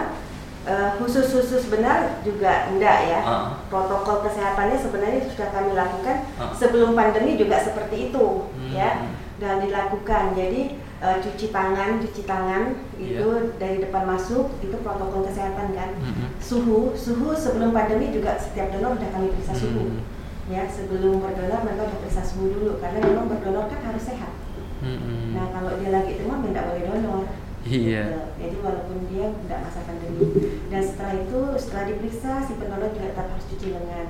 eh, 0.66 0.90
khusus-khusus 0.98 1.70
benar 1.70 2.18
juga 2.26 2.74
enggak 2.74 2.98
ya 3.06 3.20
Ah. 3.22 3.48
protokol 3.70 4.26
kesehatannya 4.26 4.74
sebenarnya 4.74 5.22
sudah 5.30 5.54
kami 5.54 5.78
lakukan 5.78 6.26
Ah. 6.42 6.50
sebelum 6.50 6.98
pandemi 6.98 7.38
juga 7.38 7.62
seperti 7.62 8.10
itu 8.10 8.50
Hmm. 8.50 8.74
ya 8.74 9.06
dan 9.38 9.62
dilakukan 9.62 10.34
jadi 10.34 10.74
eh, 10.98 11.18
cuci 11.20 11.48
tangan 11.50 12.00
cuci 12.00 12.22
tangan 12.24 12.64
Iya. 12.96 13.20
itu 13.20 13.28
dari 13.60 13.78
depan 13.80 14.08
masuk 14.08 14.56
itu 14.60 14.76
protokol 14.80 15.28
kesehatan 15.28 15.76
kan 15.76 15.90
Mhm. 16.00 16.40
suhu 16.40 16.96
suhu 16.96 17.36
sebelum 17.36 17.72
pandemi 17.72 18.10
juga 18.10 18.40
setiap 18.40 18.72
donor 18.72 18.96
sudah 18.96 19.12
kami 19.12 19.28
periksa 19.32 19.54
suhu 19.54 19.84
Hmm. 19.92 20.02
ya 20.48 20.64
sebelum 20.66 21.20
berdonor 21.20 21.60
mereka 21.62 21.84
sudah 21.86 22.00
periksa 22.00 22.24
suhu 22.24 22.46
dulu 22.50 22.72
karena 22.80 23.04
memang 23.04 23.28
berdonor 23.28 23.68
kan 23.68 23.82
harus 23.84 24.04
sehat 24.06 24.32
Mhm. 24.80 25.36
nah 25.36 25.52
kalau 25.52 25.76
dia 25.76 25.92
lagi 25.92 26.16
demam 26.16 26.40
ya 26.42 26.50
tidak 26.50 26.66
boleh 26.70 26.84
donor 26.88 27.26
Iya. 27.66 28.04
Gitu. 28.06 28.22
jadi 28.38 28.56
walaupun 28.62 28.98
dia 29.10 29.26
tidak 29.42 29.60
masa 29.66 29.80
pandemi 29.84 30.26
dan 30.70 30.82
setelah 30.82 31.14
itu 31.18 31.40
setelah 31.58 31.86
diperiksa 31.90 32.32
si 32.40 32.54
pendonor 32.56 32.94
juga 32.94 33.10
tetap 33.10 33.28
harus 33.34 33.46
cuci 33.50 33.68
lengan 33.74 34.08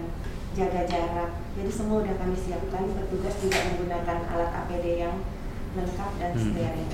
jaga 0.54 0.82
jarak 0.84 1.30
jadi 1.56 1.72
semua 1.72 2.04
sudah 2.04 2.16
kami 2.16 2.36
siapkan 2.36 2.84
petugas 2.94 3.36
juga 3.40 3.60
menggunakan 3.66 4.18
alat 4.28 4.52
APD 4.54 4.86
yang 5.00 5.16
lengkap 5.76 6.12
dan 6.18 6.32
Hmm. 6.32 6.44
steril 6.46 6.88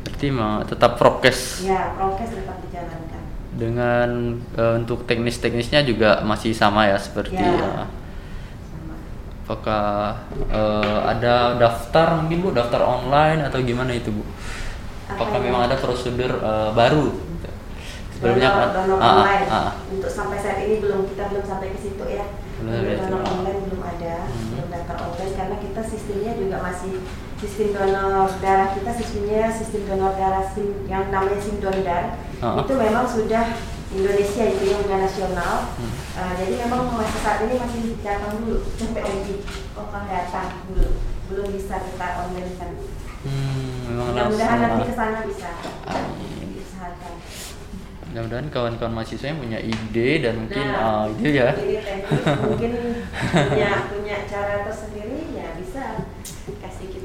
Berarti 0.00 0.26
mah 0.30 0.64
tetap 0.64 0.96
prokes 0.96 1.60
ya 1.62 1.92
prokes 1.94 2.30
tetap 2.30 2.56
dijalankan 2.62 3.22
dengan 3.52 4.08
eh, 4.54 4.74
untuk 4.76 5.04
teknis-teknisnya 5.04 5.82
juga 5.82 6.22
masih 6.22 6.52
sama 6.52 6.86
ya 6.86 6.96
seperti 6.96 7.36
Ya. 7.36 7.52
sama 7.58 8.94
Apakah 9.42 10.14
eh, 10.46 10.98
ada 11.04 11.58
daftar 11.58 12.14
mungkin 12.16 12.38
bu, 12.40 12.48
daftar 12.52 12.80
online 12.80 13.42
atau 13.42 13.58
gimana 13.60 13.90
itu 13.90 14.14
bu? 14.14 14.22
Apakah 15.10 15.36
Apa 15.36 15.42
memang 15.42 15.66
ya? 15.66 15.74
ada 15.74 15.76
prosedur 15.76 16.32
eh, 16.32 16.70
baru? 16.70 17.06
Sebelumnya 18.14 18.48
donor, 18.52 18.70
donor 18.76 18.98
Ah, 19.00 19.02
ah, 19.02 19.14
online 19.16 19.46
ah. 19.48 19.72
untuk 19.88 20.06
sampai 20.06 20.36
saat 20.36 20.60
ini 20.60 20.78
belum 20.78 21.08
kita 21.08 21.24
belum 21.26 21.40
sampai 21.42 21.72
ke 21.72 21.80
situ 21.80 22.04
ya 22.04 22.24
Belum 22.60 22.84
donor 23.00 23.22
online 23.26 23.60
belum 23.66 23.80
ada 23.80 24.14
Hmm. 24.22 24.48
belum 24.54 24.66
daftar 24.70 24.96
online 25.02 25.32
karena 25.34 25.56
kita 25.58 25.80
sistemnya 25.82 26.32
juga 26.36 26.56
masih 26.60 26.92
sistem 27.40 27.72
donor 27.72 28.28
darah 28.38 28.68
kita 28.76 28.90
sistemnya 28.92 29.48
sistem 29.48 29.88
donor 29.88 30.12
darah 30.12 30.44
sim 30.52 30.84
yang 30.86 31.08
namanya 31.08 31.40
sim 31.40 31.56
dondar 31.58 32.20
Ah. 32.40 32.56
itu 32.64 32.72
memang 32.72 33.04
sudah 33.04 33.52
Indonesia 33.90 34.44
itu 34.46 34.70
yang 34.70 34.80
udah 34.86 34.98
nasional. 35.02 35.54
Hmm. 35.76 35.92
Uh, 36.14 36.32
jadi 36.38 36.62
memang 36.62 36.94
masih 36.94 37.20
saat 37.20 37.42
ini 37.42 37.58
masih 37.58 37.82
datang 38.00 38.38
dulu 38.38 38.62
sampai 38.78 39.02
lagi 39.02 39.34
oh 39.74 39.86
datang 39.90 40.48
dulu 40.70 40.88
belum 41.26 41.46
bisa 41.52 41.74
kita 41.84 42.06
online 42.22 42.54
kan 42.54 42.70
Hmm, 43.20 44.00
mudah-mudahan 44.00 44.58
nanti 44.64 44.88
ke 44.88 44.94
sana 44.96 45.20
bisa. 45.28 45.52
Diusahakan. 46.40 47.12
Mudah-mudahan 48.08 48.46
kawan-kawan 48.48 48.92
mahasiswa 48.96 49.28
yang 49.28 49.40
punya 49.44 49.60
ide 49.60 50.08
dan 50.24 50.34
mungkin 50.40 50.64
Nah, 50.64 50.80
ah, 50.80 51.04
ide 51.12 51.30
ya. 51.36 51.48
Teknis 51.52 52.24
mungkin 52.40 52.72
punya 53.52 53.70
punya 53.92 54.16
cara 54.24 54.54
tersendiri 54.64 55.36
ya 55.36 55.52
bisa 55.60 56.08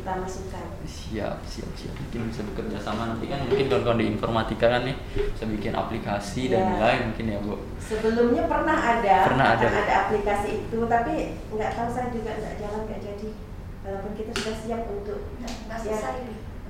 kita 0.06 0.22
masukan. 0.22 0.66
Siap, 0.86 1.38
siap, 1.42 1.70
siap. 1.74 1.94
Mungkin 1.98 2.30
bisa 2.30 2.46
bekerja 2.46 2.78
sama 2.78 3.10
nanti 3.10 3.26
kan 3.26 3.42
mungkin 3.42 3.66
kawan-kawan 3.66 3.98
di 3.98 4.06
informatika 4.14 4.66
kan 4.70 4.86
nih 4.86 4.94
bisa 5.18 5.50
bikin 5.50 5.74
aplikasi 5.74 6.54
dan 6.54 6.62
Ya. 6.62 6.78
lain 6.78 7.00
mungkin 7.10 7.26
ya 7.26 7.40
bu. 7.42 7.58
Sebelumnya 7.82 8.46
pernah 8.46 8.78
ada, 8.78 9.16
Pernah 9.26 9.48
ada. 9.58 9.66
ada 9.66 9.94
aplikasi 10.06 10.62
itu, 10.62 10.78
tapi 10.86 11.14
nggak 11.50 11.72
tahu 11.74 11.90
saya 11.90 12.14
juga 12.14 12.38
nggak 12.38 12.54
jalan 12.62 12.82
nggak 12.86 13.02
jadi. 13.02 13.30
Walaupun 13.82 14.12
kita 14.14 14.30
sudah 14.38 14.56
siap 14.56 14.82
untuk 14.86 15.20
Nggak 15.42 15.80
ya, 15.82 15.98
selesai. 15.98 16.16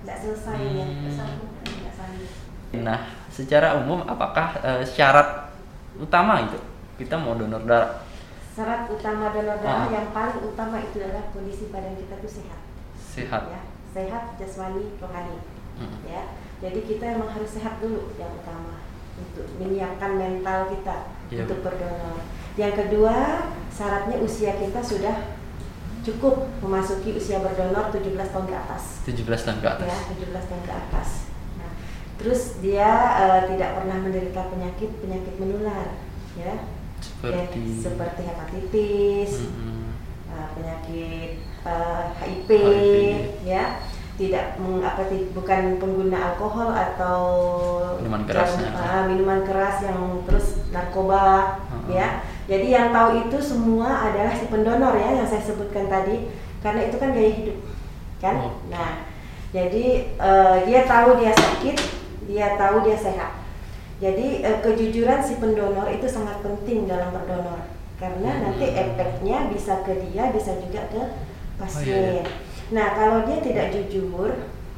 nggak 0.08 0.18
selesai 0.18 0.56
ya, 0.56 0.86
Hmm. 0.88 1.04
tersambung, 1.04 1.52
nggak 1.60 1.94
sambung. 1.94 2.32
Nah, 2.78 3.00
secara 3.28 3.68
umum 3.76 4.00
apakah 4.08 4.48
eh, 4.64 4.84
syarat 4.88 5.52
utama 5.94 6.40
itu 6.40 6.60
kita 6.96 7.20
mau 7.20 7.36
donor 7.36 7.68
darah? 7.68 8.00
Syarat 8.56 8.88
utama 8.88 9.36
donor 9.36 9.60
darah 9.60 9.88
Ah. 9.88 9.92
yang 9.92 10.08
paling 10.16 10.40
utama 10.40 10.80
itu 10.80 11.04
adalah 11.04 11.28
kondisi 11.36 11.68
badan 11.68 12.00
kita 12.00 12.16
tuh 12.16 12.32
sehat. 12.32 12.64
Sehat. 13.16 13.42
Ya, 13.48 13.62
sehat 13.92 14.24
jasmani 14.36 14.92
rohani. 15.00 15.40
Mm. 15.76 16.08
ya 16.08 16.24
jadi 16.64 16.80
kita 16.82 17.20
emang 17.20 17.28
harus 17.28 17.52
sehat 17.52 17.84
dulu 17.84 18.16
yang 18.16 18.32
utama 18.32 18.80
untuk 19.16 19.44
menyiapkan 19.60 20.16
mental 20.16 20.72
kita 20.72 21.12
Iya, 21.28 21.44
untuk 21.44 21.68
berdonor 21.68 22.24
yang 22.56 22.72
kedua 22.72 23.16
syaratnya 23.68 24.24
usia 24.24 24.56
kita 24.56 24.80
sudah 24.80 25.36
cukup 26.00 26.48
memasuki 26.64 27.12
usia 27.12 27.44
berdonor 27.44 27.92
17 27.92 28.08
tahun 28.16 28.48
ke 28.48 28.56
atas 28.56 28.84
17 29.04 29.20
tahun 29.44 29.60
ke 29.60 29.68
atas. 29.68 29.84
ya 29.84 30.00
17 30.16 30.48
tahun 30.48 30.64
ke 30.64 30.74
atas 30.74 31.10
nah, 31.60 31.72
terus 32.16 32.42
dia 32.64 32.88
eh, 33.20 33.42
tidak 33.52 33.70
pernah 33.76 33.98
menderita 34.00 34.42
penyakit 34.48 34.90
penyakit 35.04 35.36
menular 35.36 35.88
ya 36.40 36.56
Seperti 37.04 37.60
Ya, 37.60 37.84
seperti 37.84 38.22
hepatitis 38.24 39.44
Mm-mm. 39.44 39.92
uh, 40.32 40.48
penyakit 40.56 41.44
uh, 41.66 42.14
HIV, 42.22 42.50
HIV. 42.50 42.96
ya 43.44 43.82
tidak 44.16 44.56
meng, 44.64 44.80
apa, 44.80 45.12
bukan 45.36 45.76
pengguna 45.76 46.32
alkohol 46.32 46.72
atau 46.72 47.20
Minuman 48.00 48.24
keras, 48.24 48.56
yang, 48.56 48.72
uh, 48.72 49.04
minuman 49.12 49.42
keras 49.44 49.84
yang 49.84 50.24
terus 50.24 50.64
narkoba 50.72 51.60
Uh-uh. 51.68 51.92
ya 51.92 52.24
jadi 52.48 52.68
yang 52.72 52.88
tahu 52.96 53.28
itu 53.28 53.38
semua 53.44 54.08
adalah 54.08 54.32
si 54.32 54.48
pendonor 54.48 54.96
ya 54.96 55.20
yang 55.20 55.28
saya 55.28 55.44
sebutkan 55.44 55.92
tadi 55.92 56.32
karena 56.64 56.88
itu 56.88 56.96
kan 56.96 57.12
gaya 57.12 57.32
hidup 57.34 57.58
kan 58.24 58.36
Oh. 58.40 58.56
nah 58.72 59.16
Jadi 59.56 60.12
uh, 60.20 60.68
dia 60.68 60.84
tahu 60.84 61.16
dia 61.16 61.32
sakit, 61.32 61.78
dia 62.28 62.60
tahu 62.60 62.84
dia 62.84 63.00
sehat. 63.00 63.40
Jadi 64.04 64.44
uh, 64.44 64.60
kejujuran 64.60 65.24
si 65.24 65.40
pendonor 65.40 65.88
itu 65.88 66.04
sangat 66.12 66.44
penting 66.44 66.84
dalam 66.84 67.16
berdonor 67.16 67.64
karena 67.96 68.36
hmm. 68.36 68.42
nanti 68.44 68.68
efeknya 68.76 69.48
bisa 69.48 69.80
ke 69.88 69.96
dia, 70.04 70.28
bisa 70.36 70.60
juga 70.60 70.84
ke 70.92 71.04
pasien. 71.60 71.88
Oh, 71.88 72.00
iya, 72.00 72.12
iya. 72.22 72.26
Nah 72.74 72.88
kalau 72.98 73.18
dia 73.28 73.38
tidak 73.40 73.68
jujur, 73.72 74.32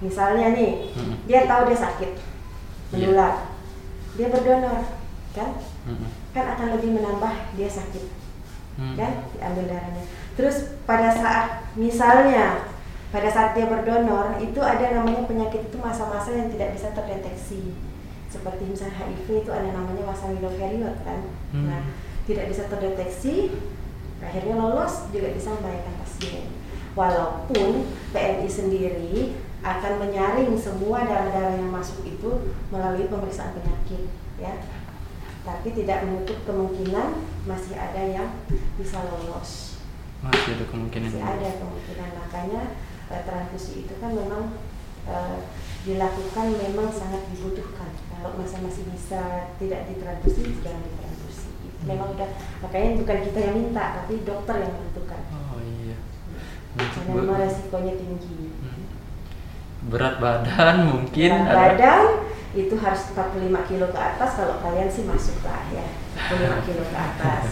misalnya 0.04 0.54
nih, 0.54 0.92
hmm. 0.94 1.16
dia 1.26 1.48
tahu 1.48 1.72
dia 1.72 1.80
sakit, 1.80 2.12
iya. 2.14 2.94
menular, 2.94 3.34
yeah. 3.34 3.38
dia 4.20 4.28
berdonor, 4.30 4.80
kan? 5.32 5.50
Hmm. 5.88 6.10
Kan 6.36 6.46
akan 6.58 6.68
lebih 6.78 6.90
menambah 7.00 7.34
dia 7.56 7.70
sakit, 7.72 8.06
hmm. 8.78 8.96
kan? 9.00 9.12
Diambil 9.34 9.66
darahnya. 9.72 10.04
Terus 10.38 10.78
pada 10.86 11.10
saat 11.16 11.72
misalnya 11.74 12.78
pada 13.08 13.32
saat 13.32 13.56
dia 13.56 13.72
berdonor 13.72 14.36
itu 14.44 14.60
ada 14.60 15.00
namanya 15.00 15.24
penyakit 15.24 15.72
itu 15.72 15.78
masa-masa 15.80 16.36
yang 16.36 16.52
tidak 16.52 16.76
bisa 16.76 16.92
terdeteksi 16.92 17.72
seperti 18.28 18.68
misalnya 18.68 19.00
HIV 19.00 19.48
itu 19.48 19.52
ada 19.52 19.72
namanya 19.72 20.04
masa 20.12 20.28
wiloperiod 20.28 20.96
kan 21.08 21.24
hmm. 21.56 21.66
nah 21.72 21.82
tidak 22.28 22.52
bisa 22.52 22.68
terdeteksi 22.68 23.56
akhirnya 24.20 24.60
lolos 24.60 25.08
juga 25.16 25.32
bisa 25.32 25.56
membahayakan 25.56 25.96
pasien 26.04 26.44
walaupun 26.98 27.86
PMI 28.10 28.50
sendiri 28.50 29.38
akan 29.62 29.94
menyaring 30.02 30.58
semua 30.58 31.06
darah-darah 31.06 31.62
yang 31.62 31.70
masuk 31.70 32.02
itu 32.02 32.50
melalui 32.74 33.06
pemeriksaan 33.06 33.54
penyakit 33.54 34.10
ya 34.42 34.58
tapi 35.46 35.72
tidak 35.72 36.04
menutup 36.04 36.36
kemungkinan 36.44 37.24
masih 37.46 37.78
ada 37.78 38.02
yang 38.02 38.30
bisa 38.76 39.00
lolos 39.08 39.80
masih 40.26 40.58
ada 40.58 40.66
kemungkinan 40.68 41.08
masih 41.14 41.24
ada 41.24 41.50
kemungkinan 41.62 42.10
makanya 42.18 42.62
uh, 43.14 43.22
transfusi 43.22 43.86
itu 43.86 43.94
kan 44.02 44.12
memang 44.18 44.58
uh, 45.06 45.40
dilakukan 45.88 46.46
memang 46.52 46.92
sangat 46.92 47.24
dibutuhkan. 47.32 47.88
Kalau 48.12 48.36
masa 48.36 48.60
masih 48.60 48.84
bisa 48.92 49.48
tidak 49.56 49.88
ditransfusi, 49.88 50.60
jangan 50.60 50.84
ditransfusi. 50.84 51.48
Hmm. 51.48 51.96
Memang 51.96 52.12
udah 52.12 52.30
makanya 52.60 53.00
bukan 53.00 53.18
kita 53.32 53.40
yang 53.40 53.56
minta, 53.56 54.04
tapi 54.04 54.20
dokter 54.28 54.56
yang 54.68 54.74
menentukan. 54.76 55.22
Iya. 55.32 55.47
Karena 56.78 57.12
memang 57.18 57.38
resikonya 57.42 57.94
tinggi. 57.98 58.54
Hmm. 58.62 58.86
Berat 59.90 60.22
badan 60.22 60.76
mungkin. 60.86 61.32
Berat 61.34 61.54
badan 61.54 62.06
itu 62.58 62.74
harus 62.80 63.02
45 63.14 63.70
kilo 63.70 63.86
ke 63.94 64.00
atas 64.00 64.30
kalau 64.34 64.58
kalian 64.66 64.90
sih 64.90 65.06
masuk 65.06 65.46
lah 65.46 65.62
ya 65.70 65.86
45 66.34 66.58
kilo 66.72 66.84
ke 66.90 66.98
atas 66.98 67.44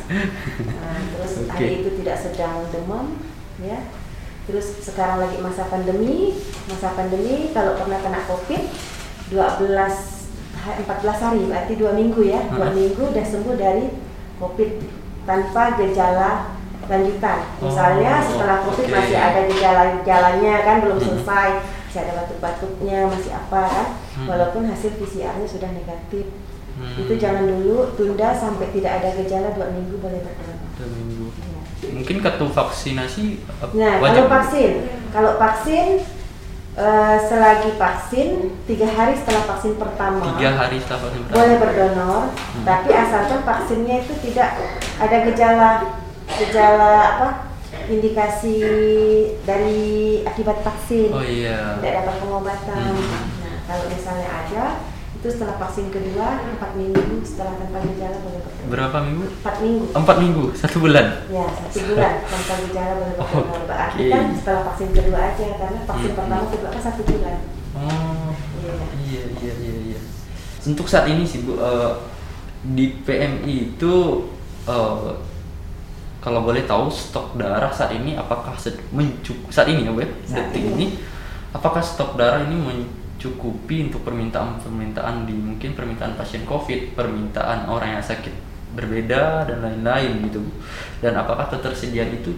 nah, 0.65 0.97
terus 1.13 1.33
okay. 1.45 1.49
tadi 1.53 1.73
itu 1.85 1.89
tidak 2.01 2.17
sedang 2.17 2.65
demam 2.73 3.13
ya 3.61 3.85
Terus 4.45 4.77
sekarang 4.77 5.25
lagi 5.25 5.41
masa 5.41 5.65
pandemi, 5.65 6.37
masa 6.69 6.93
pandemi 6.93 7.49
kalau 7.49 7.81
pernah 7.81 7.97
kena 7.97 8.21
COVID 8.29 8.63
12 9.33 9.41
14 10.65 11.25
hari 11.25 11.41
berarti 11.45 11.73
dua 11.77 11.93
minggu 11.93 12.25
ya, 12.25 12.41
dua 12.49 12.73
minggu 12.73 13.13
udah 13.13 13.25
sembuh 13.25 13.53
dari 13.57 13.89
COVID 14.41 14.71
tanpa 15.25 15.77
gejala 15.77 16.57
lanjutan. 16.85 17.37
Misalnya 17.61 18.13
oh, 18.19 18.25
setelah 18.25 18.57
COVID 18.65 18.87
okay. 18.87 18.95
masih 18.95 19.17
ada 19.17 19.39
gejala-gejalanya 19.49 20.53
kan 20.63 20.75
belum 20.85 20.99
selesai, 21.01 21.49
masih 21.89 21.99
ada 22.05 22.11
batuk-batuknya, 22.23 22.99
masih 23.09 23.31
apa 23.33 23.61
kan, 23.65 23.87
hmm. 24.19 24.27
walaupun 24.29 24.63
hasil 24.69 24.93
PCR-nya 24.97 25.47
sudah 25.47 25.69
negatif. 25.73 26.29
Hmm. 26.75 26.95
Itu 26.99 27.15
jangan 27.15 27.47
dulu 27.47 27.95
tunda 27.95 28.35
sampai 28.35 28.67
tidak 28.75 28.99
ada 28.99 29.09
gejala 29.15 29.55
dua 29.55 29.71
minggu 29.71 29.95
boleh 29.97 30.19
berdoa. 30.19 30.55
Dua 30.75 30.89
minggu. 30.91 31.25
Ya 31.31 31.55
mungkin 31.93 32.17
kartu 32.23 32.45
vaksinasi 32.49 33.25
nah 33.75 33.99
wajib. 34.01 34.25
kalau 34.25 34.25
vaksin 34.31 34.71
kalau 35.11 35.31
vaksin 35.37 35.87
uh, 36.79 37.17
selagi 37.19 37.71
vaksin 37.75 38.29
tiga 38.65 38.87
hari 38.89 39.13
setelah 39.19 39.43
vaksin 39.45 39.73
pertama 39.77 40.23
tiga 40.35 40.49
hari 40.55 40.77
setelah 40.81 41.01
vaksin 41.09 41.21
pertama 41.27 41.37
boleh 41.37 41.57
berdonor 41.59 42.21
hmm. 42.31 42.63
tapi 42.65 42.89
asalkan 42.95 43.41
vaksinnya 43.43 43.95
itu 44.01 44.13
tidak 44.31 44.49
ada 44.97 45.17
gejala 45.29 45.69
gejala 46.25 46.93
apa 47.17 47.27
indikasi 47.85 48.57
dari 49.45 50.21
akibat 50.25 50.65
vaksin. 50.65 51.09
Oh 51.13 51.21
iya. 51.21 51.77
Tidak 51.79 51.93
dapat 52.01 52.15
pengobatan. 52.21 52.93
Hmm. 52.97 53.25
nah 53.43 53.55
kalau 53.65 53.85
misalnya 53.89 54.29
ada 54.29 54.65
itu 55.15 55.27
setelah 55.41 55.57
vaksin 55.57 55.89
kedua 55.89 56.37
empat 56.53 56.77
minggu 56.77 57.25
setelah 57.25 57.57
tanpa 57.57 57.81
gejala 57.81 58.17
boleh 58.21 58.41
berapa 58.69 58.97
minggu? 59.01 59.25
Empat 59.41 59.55
minggu. 59.57 59.85
Empat 59.97 60.17
minggu? 60.21 60.43
Satu 60.53 60.77
bulan? 60.85 61.05
Ya 61.33 61.45
satu 61.49 61.77
bulan 61.89 62.13
tanpa 62.29 62.53
gejala 62.69 62.93
boleh 62.93 63.13
bertemu. 63.17 63.41
Oh, 63.41 63.61
berarti 63.65 64.03
okay. 64.05 64.13
kan 64.13 64.25
setelah 64.37 64.61
vaksin 64.69 64.89
kedua 64.93 65.19
aja 65.33 65.47
karena 65.57 65.79
vaksin 65.81 66.09
hmm. 66.13 66.17
pertama 66.17 66.45
kedua 66.53 66.69
kan 66.69 66.81
satu 66.85 67.01
bulan. 67.09 67.37
Oh 67.73 68.29
iya. 68.61 68.73
iya 69.09 69.23
iya 69.41 69.53
iya, 69.61 69.73
iya. 69.93 69.99
untuk 70.65 70.87
saat 70.89 71.05
ini 71.09 71.25
sih 71.25 71.45
bu 71.45 71.57
uh, 71.57 72.05
di 72.65 72.97
PMI 73.05 73.77
itu 73.77 73.93
uh, 74.65 75.13
kalau 76.25 76.41
boleh 76.41 76.65
tahu 76.65 76.89
stok 76.89 77.37
darah 77.37 77.69
saat 77.69 77.93
ini 77.93 78.17
apakah 78.17 78.57
mencukup 78.89 79.53
saat 79.53 79.69
ini 79.69 79.85
ya 79.85 79.93
bu 79.93 80.01
ya 80.01 80.09
detik 80.25 80.65
ini. 80.65 80.73
ini 80.73 80.87
apakah 81.53 81.85
stok 81.85 82.17
darah 82.17 82.41
ini 82.49 82.57
mencukupi 82.57 83.85
untuk 83.85 84.01
permintaan-permintaan 84.01 85.29
di 85.29 85.37
mungkin 85.37 85.77
permintaan 85.77 86.17
pasien 86.17 86.41
COVID, 86.49 86.97
permintaan 86.97 87.69
orang 87.69 88.01
yang 88.01 88.01
sakit 88.01 88.33
berbeda 88.73 89.45
dan 89.45 89.61
lain-lain 89.61 90.25
gitu. 90.25 90.41
Dan 90.97 91.13
apakah 91.13 91.45
ketersediaan 91.53 92.17
itu 92.17 92.33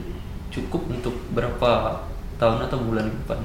cukup 0.52 0.84
untuk 0.92 1.16
berapa 1.32 2.04
tahun 2.44 2.68
atau 2.68 2.84
bulan 2.84 3.08
ke 3.08 3.16
depan? 3.24 3.40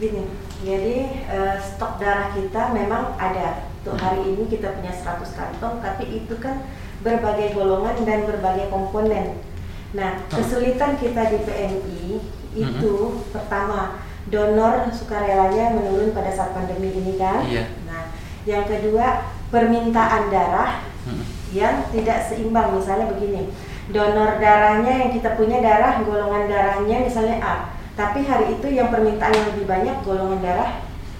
Gini, 0.00 0.24
jadi 0.64 0.96
uh, 1.28 1.56
stok 1.60 2.00
darah 2.00 2.32
kita 2.32 2.72
memang 2.72 3.12
ada. 3.20 3.68
Untuk 3.84 4.00
hari 4.00 4.24
ini 4.24 4.48
kita 4.48 4.72
punya 4.72 4.94
100 4.94 5.36
kantong, 5.36 5.84
tapi 5.84 6.24
itu 6.24 6.32
kan 6.40 6.64
berbagai 7.04 7.52
golongan 7.52 8.08
dan 8.08 8.24
berbagai 8.24 8.72
komponen. 8.72 9.51
Nah, 9.92 10.24
kesulitan 10.32 10.96
kita 10.96 11.32
di 11.32 11.38
PMI 11.44 12.04
itu 12.52 12.92
mm 12.92 13.12
-hmm. 13.12 13.32
pertama 13.32 14.00
donor 14.28 14.86
sukarelanya 14.94 15.74
menurun 15.74 16.14
pada 16.14 16.30
saat 16.30 16.54
pandemi 16.54 16.94
ini 16.94 17.18
kan. 17.18 17.42
Iya. 17.48 17.64
Nah, 17.88 18.12
yang 18.46 18.64
kedua 18.68 19.34
permintaan 19.50 20.30
darah 20.30 20.86
hmm. 21.04 21.24
yang 21.50 21.84
tidak 21.90 22.24
seimbang. 22.30 22.72
Misalnya 22.72 23.10
begini, 23.10 23.50
donor 23.90 24.38
darahnya 24.38 24.92
yang 25.06 25.10
kita 25.10 25.34
punya 25.34 25.58
darah 25.58 26.00
golongan 26.06 26.46
darahnya 26.46 26.96
misalnya 27.02 27.36
A, 27.42 27.54
tapi 27.98 28.22
hari 28.24 28.56
itu 28.56 28.66
yang 28.70 28.88
permintaan 28.88 29.34
yang 29.34 29.46
lebih 29.54 29.66
banyak 29.66 29.96
golongan 30.06 30.40
darah 30.40 30.70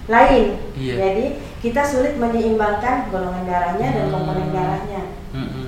lain. 0.07 0.59
Iya. 0.75 0.93
Jadi 0.99 1.25
kita 1.63 1.81
sulit 1.83 2.19
menyeimbangkan 2.19 3.07
golongan 3.11 3.43
darahnya 3.47 3.87
hmm. 3.87 3.95
dan 3.99 4.05
komponen 4.11 4.49
darahnya. 4.51 5.01
Hmm. 5.31 5.62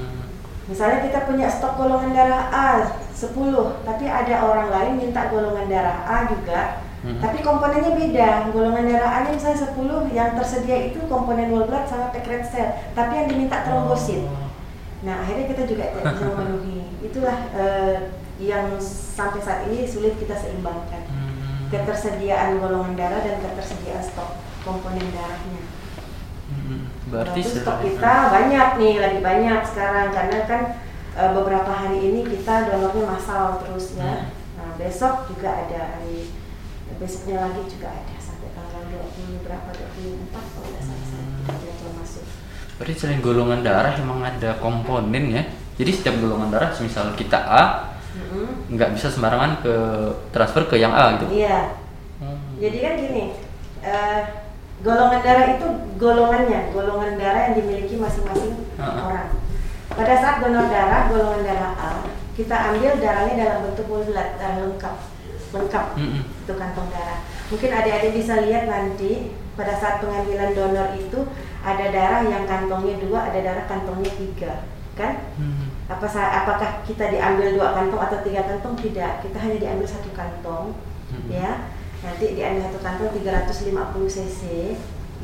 Misalnya 0.65 1.06
kita 1.06 1.30
punya 1.30 1.45
stok 1.45 1.78
golongan 1.78 2.12
darah 2.13 2.49
A 2.49 2.69
10, 3.13 3.86
tapi 3.86 4.06
ada 4.10 4.36
orang 4.41 4.69
lain 4.73 4.93
minta 4.97 5.30
golongan 5.30 5.69
darah 5.69 5.99
A 6.10 6.17
juga 6.25 6.86
Hmm. 7.06 7.21
Tapi 7.21 7.45
komponennya 7.45 7.93
beda. 7.93 8.49
Golongan 8.49 8.89
darah 8.89 9.12
A 9.21 9.30
misalnya 9.30 9.62
10, 9.62 10.10
yang 10.10 10.34
tersedia 10.34 10.89
itu 10.89 10.97
komponen 11.06 11.54
whole 11.54 11.69
blood 11.69 11.86
sama 11.86 12.10
packed 12.10 12.25
red 12.25 12.41
cell, 12.49 12.73
tapi 12.97 13.13
yang 13.13 13.28
diminta 13.30 13.62
trombosit. 13.62 14.25
Oh. 14.25 14.49
Nah, 15.06 15.21
akhirnya 15.21 15.54
kita 15.54 15.69
juga 15.69 15.93
tidak 15.93 16.17
bisa 16.17 16.25
memenuhi. 16.34 16.82
Itulah 17.13 17.38
uh, 17.54 17.97
yang 18.41 18.82
sampai 18.82 19.38
saat 19.38 19.69
ini 19.69 19.86
sulit 19.86 20.17
kita 20.17 20.34
seimbangkan. 20.34 21.06
Hmm. 21.06 21.69
Ketersediaan 21.69 22.58
golongan 22.58 22.97
darah 22.97 23.21
dan 23.21 23.38
ketersediaan 23.38 24.01
stok 24.01 24.41
komponen 24.65 25.06
darahnya. 25.13 25.62
Berarti 27.09 27.41
stok 27.45 27.85
kita 27.85 28.13
banyak 28.33 28.69
nih, 28.81 28.95
lagi 28.97 29.19
banyak 29.21 29.61
sekarang 29.65 30.09
karena 30.09 30.37
kan 30.49 30.61
uh, 31.13 31.31
beberapa 31.37 31.69
hari 31.69 32.01
ini 32.01 32.21
kita 32.25 32.69
donornya 32.69 33.03
massal 33.05 33.61
terus 33.61 33.97
ya. 33.97 34.25
Hmm. 34.25 34.33
Nah, 34.55 34.71
besok 34.79 35.29
juga 35.29 35.51
ada 35.53 35.97
hari 35.97 36.31
besoknya 36.95 37.43
lagi 37.43 37.61
juga 37.67 37.91
ada 37.91 38.15
sampai 38.21 38.49
tanggal 38.55 38.83
20 38.87 39.43
berapa 39.43 39.69
24 39.73 40.31
kalau 40.31 40.67
tidak 40.71 40.83
salah 40.85 41.05
saya 41.09 41.25
tidak 41.59 41.73
tidak 41.75 41.93
masuk 41.99 42.23
berarti 42.75 42.93
selain 42.95 43.21
golongan 43.23 43.61
darah 43.63 43.93
emang 43.99 44.19
ada 44.23 44.49
komponen 44.63 45.25
ya 45.31 45.43
jadi 45.75 45.91
setiap 45.91 46.15
golongan 46.23 46.49
darah 46.55 46.71
misal 46.79 47.11
kita 47.19 47.39
A 47.41 47.63
mm-hmm. 48.15 48.47
nggak 48.79 48.89
bisa 48.95 49.07
sembarangan 49.11 49.59
ke 49.59 49.75
transfer 50.31 50.63
ke 50.71 50.75
yang 50.79 50.95
A 50.95 51.19
gitu 51.19 51.25
iya 51.35 51.75
hmm. 52.23 52.63
jadi 52.63 52.77
kan 52.79 52.93
gini 52.95 53.23
uh, 53.83 54.21
golongan 54.86 55.21
darah 55.26 55.48
itu 55.58 55.67
golongannya 55.98 56.60
golongan 56.69 57.17
darah 57.17 57.41
yang 57.50 57.56
dimiliki 57.58 57.98
masing-masing 57.98 58.54
uh-huh. 58.78 59.10
orang 59.10 59.34
pada 59.89 60.13
saat 60.21 60.36
donor 60.45 60.69
darah 60.69 61.10
golongan 61.10 61.41
darah 61.41 61.74
A 61.74 61.91
kita 62.38 62.56
ambil 62.69 62.93
darahnya 63.02 63.34
dalam 63.41 63.60
bentuk 63.65 63.89
bulat 63.89 64.38
darah 64.38 64.62
lengkap 64.62 64.95
lengkap 65.56 65.86
mm 65.95 66.04
-hmm. 66.04 66.21
itu 66.43 66.54
kantong 66.60 66.88
darah. 66.91 67.19
Mungkin 67.48 67.69
adik-adik 67.71 68.12
bisa 68.12 68.43
lihat 68.43 68.67
nanti 68.67 69.32
pada 69.56 69.74
saat 69.80 70.04
pengambilan 70.04 70.52
donor 70.52 70.91
itu 71.00 71.24
ada 71.63 71.86
darah 71.89 72.21
yang 72.28 72.43
kantongnya 72.43 73.00
dua, 73.00 73.32
ada 73.32 73.39
darah 73.39 73.65
kantongnya 73.65 74.12
tiga, 74.19 74.54
kan? 74.93 75.32
Hmm. 75.39 75.71
Apa 75.88 76.06
apakah 76.12 76.84
kita 76.84 77.10
diambil 77.10 77.56
dua 77.56 77.74
kantong 77.74 78.02
atau 78.04 78.17
tiga 78.21 78.43
kantong? 78.45 78.76
Tidak, 78.78 79.24
kita 79.24 79.38
hanya 79.39 79.58
diambil 79.58 79.88
satu 79.88 80.12
kantong, 80.12 80.76
hmm. 81.10 81.30
ya. 81.32 81.71
Nanti 82.05 82.37
diambil 82.37 82.69
satu 82.69 82.79
kantong 82.85 83.11
350 83.17 84.15
cc 84.15 84.41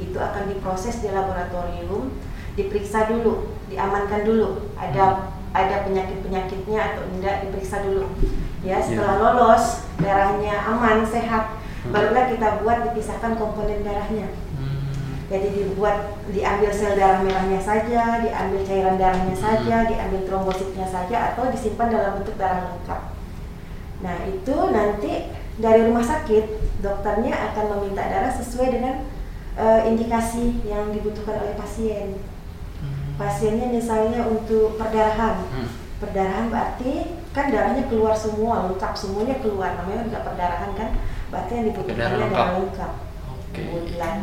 itu 0.01 0.17
akan 0.17 0.43
diproses 0.49 1.05
di 1.05 1.13
laboratorium 1.13 2.09
diperiksa 2.57 3.05
dulu 3.05 3.53
diamankan 3.69 4.25
dulu 4.25 4.73
ada 4.73 5.29
ada 5.53 5.75
penyakit 5.85 6.25
penyakitnya 6.25 6.79
atau 6.95 7.03
tidak 7.13 7.35
diperiksa 7.47 7.85
dulu 7.85 8.09
ya 8.65 8.81
setelah 8.81 9.21
lolos 9.21 9.85
darahnya 10.01 10.57
aman 10.65 11.05
sehat 11.05 11.61
Hmm. 11.81 11.97
barulah 11.97 12.29
kita 12.29 12.61
buat 12.61 12.77
dipisahkan 12.85 13.41
komponen 13.41 13.81
darahnya 13.81 14.29
Hmm. 14.53 14.85
jadi 15.33 15.49
dibuat 15.49 16.13
diambil 16.29 16.69
sel 16.69 16.93
darah 16.93 17.25
merahnya 17.25 17.57
saja, 17.57 18.21
diambil 18.21 18.61
cairan 18.61 19.01
darahnya 19.01 19.33
Hmm. 19.33 19.41
saja, 19.41 19.89
diambil 19.89 20.21
trombositnya 20.29 20.85
saja 20.85 21.33
atau 21.33 21.49
disimpan 21.49 21.89
dalam 21.89 22.21
bentuk 22.21 22.37
darah 22.37 22.69
lengkap. 22.69 23.01
Nah, 24.05 24.17
itu 24.29 24.55
nanti 24.69 25.33
dari 25.62 25.86
rumah 25.86 26.02
sakit 26.02 26.43
dokternya 26.82 27.54
akan 27.54 27.65
meminta 27.78 28.02
darah 28.04 28.34
sesuai 28.34 28.67
dengan 28.74 28.95
eh, 29.54 29.82
indikasi 29.86 30.65
yang 30.65 30.89
dibutuhkan 30.89 31.38
oleh 31.38 31.54
pasien. 31.54 32.17
Hmm. 32.82 33.13
Pasiennya 33.15 33.69
misalnya 33.69 34.26
untuk 34.26 34.76
perdarahan. 34.76 35.45
Hmm. 35.47 35.69
Perdarahan 36.02 36.50
berarti 36.50 36.93
kan 37.30 37.47
darahnya 37.47 37.86
keluar 37.86 38.17
semua, 38.17 38.65
lengkap 38.67 38.93
semuanya 38.97 39.38
keluar. 39.38 39.78
Namanya 39.78 40.10
juga 40.10 40.19
perdarahan 40.26 40.71
kan. 40.74 40.89
Berarti 41.30 41.52
yang 41.54 41.65
Darah 41.69 42.17
lengkap. 42.17 42.32
darah 42.34 42.56
lengkap. 42.58 42.91
Kemudian 43.52 44.15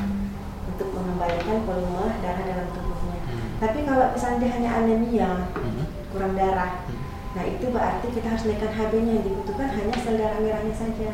untuk 0.69 0.89
mengembalikan 0.93 1.57
volume 1.65 2.11
darah 2.19 2.45
dalam 2.45 2.69
tubuhnya. 2.75 3.19
Hmm. 3.23 3.49
Tapi 3.63 3.79
kalau 3.87 4.07
misalnya 4.11 4.39
dia 4.43 4.51
hanya 4.59 4.71
anemia, 4.83 5.31
Hmm. 5.55 5.85
kurang 6.11 6.33
darah, 6.35 6.83
Hmm. 6.85 6.98
Nah 7.37 7.45
itu 7.45 7.69
berarti 7.69 8.07
kita 8.09 8.27
harus 8.29 8.45
naikkan 8.45 8.73
HB-nya 8.73 9.13
yang 9.21 9.25
dibutuhkan 9.25 9.69
hanya 9.69 9.95
sel 10.01 10.17
darah 10.17 10.41
merahnya 10.41 10.75
saja, 10.75 11.11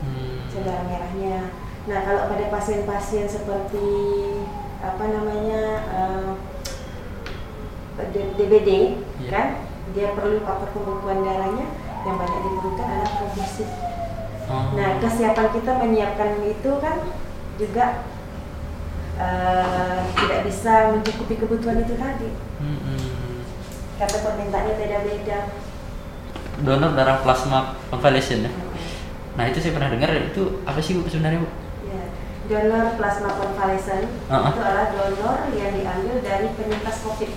Hmm. 0.00 0.44
sel 0.48 0.64
darah 0.64 0.84
merahnya. 0.84 1.52
Nah 1.84 1.98
kalau 2.00 2.32
pada 2.32 2.48
pasien-pasien 2.48 3.28
seperti 3.28 3.86
apa 4.80 5.04
namanya 5.04 5.62
eh, 5.92 6.30
D- 8.10 8.34
DBD, 8.34 8.70
Iya. 9.22 9.30
kan, 9.30 9.46
dia 9.94 10.10
perlu 10.12 10.42
faktor 10.42 10.74
pembekuan 10.74 11.22
darahnya 11.22 11.66
yang 12.02 12.16
banyak 12.18 12.40
diperlukan 12.42 12.84
adalah 12.84 13.10
trombosit. 13.14 13.70
Oh. 14.44 14.76
Nah, 14.76 15.00
kesiapan 15.00 15.48
kita 15.54 15.72
menyiapkan 15.78 16.30
itu 16.42 16.70
kan 16.82 16.96
juga 17.56 18.04
eh, 19.14 19.98
tidak 20.18 20.40
bisa 20.42 20.72
mencukupi 20.90 21.38
kebutuhan 21.38 21.80
itu 21.80 21.94
tadi. 21.94 22.28
Hmm, 22.58 22.78
hmm. 22.82 23.04
Karena 23.94 24.18
permintaannya 24.20 24.74
beda-beda. 24.74 25.38
donor 26.56 26.94
darah 26.94 27.18
plasma 27.20 27.74
convalescent 27.88 28.46
ya. 28.46 28.50
Nah 29.34 29.44
itu 29.44 29.58
saya 29.58 29.74
pernah 29.74 29.90
dengar 29.90 30.06
itu 30.14 30.62
apa 30.62 30.78
sih 30.78 30.94
bu 30.94 31.02
sebenarnya 31.04 31.42
bu? 31.42 31.48
Ya. 31.84 32.04
Donor 32.46 32.94
plasma 32.94 33.34
convalescent 33.34 34.06
Ah, 34.26 34.38
ah. 34.38 34.50
itu 34.50 34.60
adalah 34.60 34.86
donor 34.88 35.38
yang 35.50 35.74
diambil 35.74 36.22
dari 36.22 36.46
penyintas 36.54 37.02
COVID. 37.02 37.30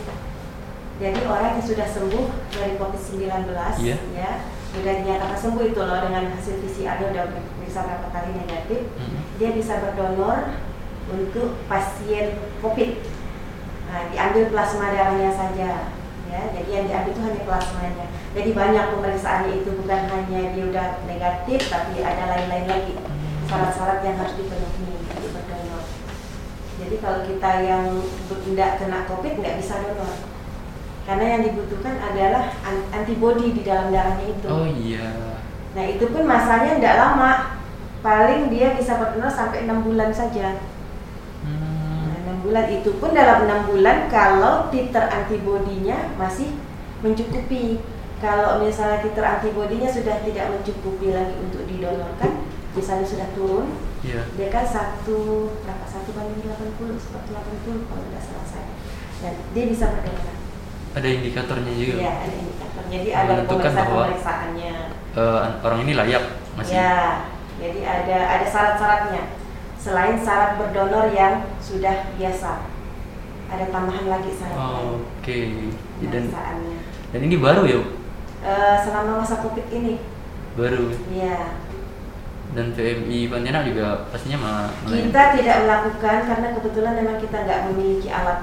Jadi 0.98 1.20
orang 1.26 1.58
yang 1.58 1.66
sudah 1.66 1.88
sembuh 1.88 2.26
dari 2.52 2.74
COVID-19 2.74 3.54
Iya. 3.78 3.98
ya, 4.14 4.32
sudah 4.70 4.94
dinyatakan 4.98 5.38
sembuh 5.38 5.64
itu 5.66 5.78
loh 5.78 5.98
dengan 6.02 6.34
hasil 6.34 6.58
PCR-nya 6.58 7.06
udah 7.10 7.26
bisa 7.62 7.80
berapa 7.86 8.08
kali 8.10 8.30
negatif, 8.34 8.82
Hmm. 8.98 9.22
dia 9.38 9.50
bisa 9.52 9.78
berdonor 9.78 10.58
untuk 11.08 11.58
pasien 11.66 12.38
COVID. 12.60 12.92
Nah, 13.88 14.02
diambil 14.10 14.50
plasma 14.50 14.90
darahnya 14.90 15.30
saja, 15.32 15.94
ya. 16.32 16.42
Jadi 16.54 16.70
yang 16.70 16.86
diambil 16.88 17.12
itu 17.12 17.22
hanya 17.24 17.42
plasmanya. 17.48 18.06
Jadi 18.38 18.50
banyak 18.54 18.86
pemeriksaannya 18.94 19.52
itu 19.60 19.70
bukan 19.82 20.02
hanya 20.12 20.40
dia 20.54 20.64
udah 20.70 20.88
negatif, 21.10 21.60
tapi 21.72 22.06
ada 22.06 22.24
lain-lain 22.30 22.68
lagi 22.70 22.94
syarat-syarat 23.48 24.00
yang 24.04 24.16
harus 24.20 24.36
dipenuhi 24.36 25.00
untuk 25.08 25.32
berdonor. 25.34 25.84
Jadi 26.78 26.96
kalau 27.02 27.20
kita 27.26 27.52
yang 27.66 27.84
tidak 28.46 28.72
kena 28.78 29.00
COVID 29.10 29.34
nggak 29.42 29.58
bisa 29.58 29.74
donor, 29.82 30.16
karena 31.08 31.26
yang 31.34 31.42
dibutuhkan 31.48 31.96
adalah 31.98 32.54
an- 32.62 32.88
antibodi 32.94 33.56
di 33.56 33.64
dalam 33.66 33.90
darahnya 33.90 34.28
itu. 34.28 34.48
Oh 34.52 34.68
iya. 34.68 35.40
Nah 35.74 35.86
itu 35.88 36.06
pun 36.12 36.28
masanya 36.28 36.78
tidak 36.78 37.00
lama, 37.00 37.32
paling 38.06 38.54
dia 38.54 38.78
bisa 38.78 39.00
berdonor 39.02 39.32
sampai 39.32 39.66
enam 39.66 39.82
bulan 39.82 40.14
saja. 40.14 40.62
Bulan 42.48 42.72
itu 42.72 42.96
pun 42.96 43.12
dalam 43.12 43.44
enam 43.44 43.68
bulan 43.68 44.08
kalau 44.08 44.72
titer 44.72 45.04
antibodinya 45.12 46.16
masih 46.16 46.56
mencukupi. 47.04 47.84
Kalau 48.24 48.64
misalnya 48.64 49.04
titer 49.04 49.20
antibodinya 49.28 49.92
sudah 49.92 50.24
tidak 50.24 50.56
mencukupi 50.56 51.12
lagi 51.12 51.36
untuk 51.44 51.68
didonorkan, 51.68 52.48
misalnya 52.72 53.04
sudah 53.04 53.28
turun, 53.36 53.76
Iya. 54.00 54.24
dia 54.40 54.48
kan 54.48 54.64
satu 54.64 55.52
berapa 55.60 55.86
satu 55.92 56.16
banding 56.16 56.48
80 56.48 56.96
seperti 56.96 57.36
80 57.36 57.84
kalau 57.92 58.02
tidak 58.08 58.24
salah 58.24 58.48
saya. 58.48 58.72
Dan 59.20 59.34
dia 59.52 59.66
bisa 59.68 59.86
berdonor. 59.92 60.36
Ada 60.96 61.08
indikatornya 61.12 61.74
juga. 61.76 61.94
Iya, 62.00 62.12
ada 62.16 62.36
indikator. 62.40 62.84
Jadi 62.88 63.10
ada 63.12 63.34
pemeriksaan 63.44 63.88
pemeriksaannya. 63.92 64.76
Eh, 65.20 65.46
orang 65.68 65.80
ini 65.84 65.94
layak 66.00 66.24
masih. 66.56 66.74
Ya, 66.80 67.28
jadi 67.60 67.80
ada 67.84 68.18
ada 68.40 68.46
syarat-syaratnya. 68.48 69.24
Selain 69.78 70.18
syarat 70.18 70.58
berdonor 70.58 71.10
yang 71.10 71.46
sudah 71.58 72.12
biasa, 72.14 72.52
ada 73.48 73.66
tambahan 73.70 74.06
lagi 74.08 74.32
syaratnya. 74.32 75.00
Oke. 75.00 75.40
Dan 76.00 76.28
Pemeriksaannya. 76.28 76.78
dan 77.08 77.22
ini 77.24 77.36
baru 77.38 77.62
ya 77.64 77.78
Bu? 77.80 77.86
Eh, 78.38 78.76
selama 78.80 79.12
masa 79.20 79.40
covid 79.40 79.66
ini, 79.72 79.98
baru. 80.54 80.94
ya 81.10 81.58
Dan 82.48 82.72
PMI 82.74 83.28
Pontianak 83.28 83.64
juga 83.66 84.08
pastinya 84.08 84.38
ma- 84.40 84.72
melayani. 84.82 85.12
kita 85.12 85.24
tidak 85.36 85.58
melakukan 85.64 86.18
karena 86.26 86.48
kebetulan 86.54 86.94
memang 86.96 87.18
kita 87.20 87.38
nggak 87.44 87.60
memiliki 87.70 88.10
alat. 88.10 88.40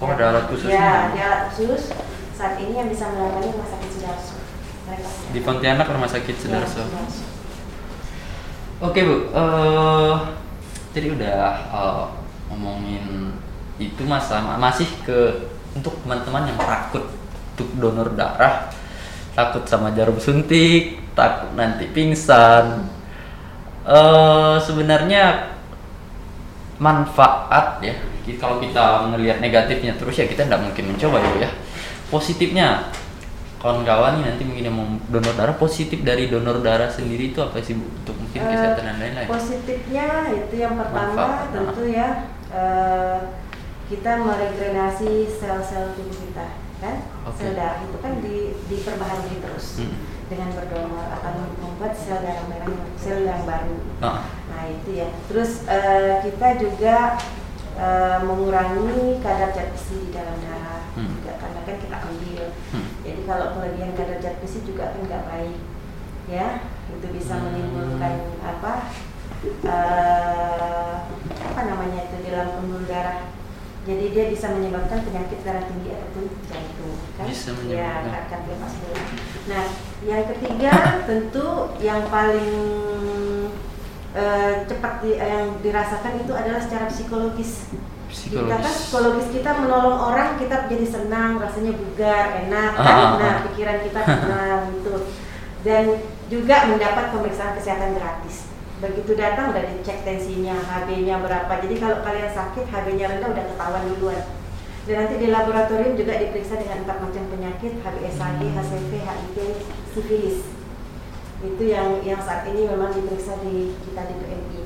Oh, 0.00 0.08
ada 0.08 0.24
alat 0.32 0.44
khususnya? 0.48 0.74
Ya, 0.74 0.90
ada 1.08 1.20
alat 1.22 1.42
khusus. 1.48 1.92
Saat 2.34 2.58
ini 2.58 2.74
yang 2.74 2.88
bisa 2.88 3.08
melayani 3.08 3.48
rumah 3.48 3.68
sakit 3.68 3.90
Sudarso. 3.90 4.34
Di 5.30 5.40
Pontianak 5.40 5.88
Rumah 5.88 6.06
Sakit 6.06 6.34
Ya, 6.34 6.40
Sudarso. 6.40 6.82
Sudarso. 6.82 7.24
Oke 8.80 9.00
bu, 9.00 9.16
eh 9.30 10.12
jadi 10.94 11.10
udah 11.10 11.42
eh, 11.74 12.04
ngomongin 12.48 13.34
itu 13.82 14.06
masa 14.06 14.38
masih 14.40 14.86
ke 15.02 15.50
untuk 15.74 15.98
teman-teman 16.06 16.54
yang 16.54 16.58
takut 16.62 17.10
untuk 17.54 17.68
donor 17.82 18.14
darah, 18.14 18.70
takut 19.34 19.66
sama 19.66 19.90
jarum 19.90 20.18
suntik, 20.22 21.02
takut 21.18 21.50
nanti 21.58 21.90
pingsan. 21.90 22.86
eh 23.84 24.56
sebenarnya 24.64 25.54
manfaat 26.80 27.84
ya, 27.84 27.94
kalau 28.40 28.56
kita 28.62 29.10
melihat 29.12 29.38
negatifnya 29.42 29.92
terus 29.98 30.16
ya 30.16 30.24
kita 30.24 30.46
tidak 30.46 30.62
mungkin 30.62 30.94
mencoba 30.94 31.18
ya. 31.36 31.50
Positifnya 32.08 32.88
kawan-kawan 33.64 34.20
nih 34.20 34.24
nanti 34.28 34.42
mungkin 34.44 34.64
yang 34.68 34.76
mau 34.76 34.84
donor 35.08 35.32
darah 35.32 35.56
positif 35.56 36.04
dari 36.04 36.28
donor 36.28 36.60
darah 36.60 36.92
sendiri 36.92 37.32
itu 37.32 37.40
apa 37.40 37.56
sih 37.58 37.72
bu 37.72 37.88
untuk 37.88 38.12
mungkin 38.14 38.36
Eh, 38.36 38.46
kesehatan 38.46 38.84
dan 38.84 38.96
lain-lain 39.00 39.24
Positifnya 39.26 40.06
itu 40.28 40.54
yang 40.54 40.74
pertama 40.76 41.16
Manfaat, 41.16 41.48
tentu 41.48 41.82
ya 41.88 42.08
eh, 42.52 43.18
kita 43.84 44.10
meregenerasi 44.18 45.10
sel-sel 45.30 45.96
tubuh 45.96 46.12
kita 46.12 46.46
kan 46.78 46.96
Oke. 47.24 47.40
sel 47.40 47.52
darah 47.54 47.80
itu 47.80 47.96
kan 47.98 48.12
di, 48.20 48.36
diperbaharui 48.68 49.40
terus 49.40 49.80
Hmm. 49.80 49.96
dengan 50.24 50.52
berdonor 50.52 51.04
akan 51.14 51.32
membuat 51.56 51.92
sel 51.94 52.20
darah 52.20 52.44
merah 52.44 52.68
sel 52.96 53.24
yang 53.24 53.44
baru. 53.44 53.76
Ah, 54.00 54.24
Nah 54.48 54.64
itu 54.66 54.90
ya. 54.94 55.08
Terus 55.24 55.64
eh, 55.64 56.20
kita 56.20 56.48
juga 56.56 57.16
eh, 57.74 58.18
mengurangi 58.20 59.20
kadar 59.20 59.50
zat 59.50 59.72
besi 59.72 60.04
di 60.04 60.10
dalam 60.12 60.36
darah 60.38 60.84
Hmm. 60.94 61.10
juga 61.10 61.32
karena 61.36 61.60
kan 61.64 61.76
kita 61.76 61.96
ambil. 62.02 62.44
hmm. 62.70 62.88
Kalau 63.24 63.56
kelebihan 63.56 63.96
kadar 63.96 64.20
zat 64.20 64.36
besi 64.38 64.60
juga 64.62 64.92
kan 64.92 65.00
nggak 65.00 65.24
baik, 65.26 65.56
ya 66.28 66.48
itu 66.92 67.06
bisa 67.10 67.34
Hmm. 67.34 67.44
menimbulkan 67.48 68.14
apa 68.40 68.72
eh, 69.44 70.94
apa 71.24 71.60
namanya 71.64 72.00
itu 72.04 72.16
di 72.20 72.28
dalam 72.28 72.50
pembuluh 72.54 72.84
darah. 72.84 73.32
Jadi 73.84 74.16
dia 74.16 74.32
bisa 74.32 74.48
menyebabkan 74.48 75.04
penyakit 75.04 75.44
darah 75.44 75.68
tinggi 75.68 75.92
ataupun 75.92 76.24
jantung, 76.48 76.96
kan? 77.16 77.28
Bisa 77.28 77.52
Ya, 77.68 78.00
menyebabkan. 78.00 78.24
kardiovaskular. 78.32 79.04
Nah, 79.44 79.64
yang 80.00 80.24
ketiga 80.24 80.72
tentu 81.04 81.46
yang 81.78 82.00
paling 82.08 82.52
eh, 84.14 84.64
cepat 84.64 85.02
di- 85.02 85.18
yang 85.18 85.58
dirasakan 85.58 86.22
itu 86.22 86.32
adalah 86.32 86.62
secara 86.62 86.86
psikologis. 86.86 87.74
Kita 88.14 88.40
kan 88.46 88.62
psikologis 88.62 88.86
psikologis 88.86 89.28
kita 89.30 89.50
menolong 89.54 89.98
orang 90.00 90.38
kita 90.38 90.56
jadi 90.64 90.86
senang, 90.86 91.36
rasanya 91.36 91.72
bugar, 91.74 92.24
enak 92.40 92.72
Ah, 92.72 92.80
kan? 92.80 92.96
ah, 92.96 93.10
Nah, 93.14 93.26
ah. 93.28 93.36
pikiran 93.44 93.78
kita 93.82 94.00
tenang 94.00 94.60
gitu. 94.72 94.94
Dan 95.60 95.84
juga 96.26 96.56
mendapat 96.66 97.04
pemeriksaan 97.10 97.54
kesehatan 97.54 97.94
gratis. 97.94 98.48
Begitu 98.78 99.12
datang 99.14 99.50
udah 99.50 99.64
dicek 99.64 100.04
tensinya, 100.04 100.54
HB-nya 100.54 101.18
berapa. 101.18 101.52
Jadi 101.58 101.74
kalau 101.76 102.00
kalian 102.00 102.28
sakit, 102.28 102.64
HB-nya 102.64 103.06
rendah 103.08 103.28
udah 103.30 103.44
ketahuan 103.48 103.84
duluan. 103.90 104.22
Dan 104.84 104.94
nanti 105.00 105.14
di 105.16 105.28
laboratorium 105.28 105.96
juga 105.96 106.12
diperiksa 106.14 106.60
dengan 106.60 106.84
empat 106.84 106.98
macam 107.00 107.24
penyakit, 107.28 107.80
HBsAg, 107.80 108.34
Hmm. 108.36 108.52
HCV, 108.54 108.92
HIV, 109.00 109.36
sifilis. 109.90 110.38
itu 111.44 111.60
yang 111.60 112.00
yang 112.00 112.16
saat 112.18 112.48
ini 112.48 112.64
memang 112.64 112.88
diperiksa 112.88 113.36
di 113.40 113.76
kita 113.78 114.02
di 114.02 114.14
PMI. 114.16 114.63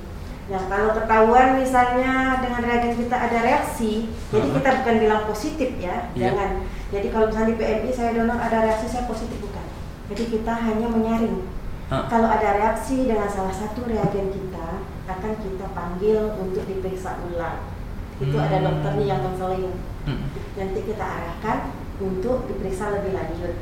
Nah 0.48 0.62
kalau 0.64 0.96
ketahuan 0.96 1.60
misalnya 1.60 2.40
dengan 2.40 2.62
reagen 2.64 2.96
kita 2.96 3.16
ada 3.16 3.38
reaksi, 3.44 4.08
jadi 4.32 4.48
Hmm. 4.48 4.56
kita 4.56 4.70
bukan 4.80 4.96
bilang 4.96 5.22
positif 5.28 5.70
ya, 5.76 6.08
Iya. 6.16 6.32
jangan. 6.32 6.50
Jadi 6.88 7.06
kalau 7.12 7.28
misalnya 7.28 7.48
di 7.52 7.56
PMI 7.60 7.90
saya 7.92 8.10
donor 8.16 8.40
ada 8.40 8.58
reaksi 8.64 8.86
saya 8.88 9.04
positif 9.04 9.36
bukan. 9.44 9.66
Jadi 10.08 10.24
kita 10.32 10.52
hanya 10.56 10.88
menyaring. 10.88 11.44
Ah. 11.92 12.08
Kalau 12.08 12.28
ada 12.28 12.56
reaksi 12.56 13.04
dengan 13.04 13.28
salah 13.28 13.52
satu 13.52 13.84
reagen 13.84 14.32
kita, 14.32 14.68
akan 15.04 15.32
kita 15.36 15.66
panggil 15.72 16.32
untuk 16.36 16.64
diperiksa 16.64 17.20
ulang. 17.28 17.68
Itu 18.16 18.36
ada 18.36 18.56
Hmm. 18.60 18.64
dokternya 18.72 19.04
yang 19.04 19.20
konseling. 19.20 19.72
Hmm. 20.08 20.32
Nanti 20.56 20.80
kita 20.80 21.04
arahkan 21.04 21.58
untuk 22.00 22.48
diperiksa 22.48 22.96
lebih 22.96 23.12
lanjut. 23.12 23.54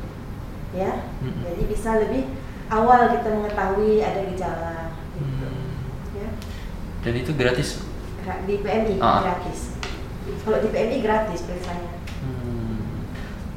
Ya. 0.71 1.03
Hmm. 1.19 1.43
Jadi 1.43 1.63
bisa 1.67 1.99
lebih 1.99 2.31
awal 2.67 3.11
kita 3.11 3.27
mengetahui 3.27 3.99
ada 3.99 4.23
gejala. 4.23 4.75
Dan 7.07 7.15
itu 7.15 7.31
gratis. 7.31 7.79
Gra- 8.19 8.43
Di 8.43 8.59
PMI 8.59 8.99
Ah. 8.99 9.23
gratis. 9.23 9.79
Kalau 10.43 10.59
di 10.59 10.67
PMI 10.67 10.99
gratis 10.99 11.39
periksanya. 11.41 11.87
Hmm. 12.19 12.75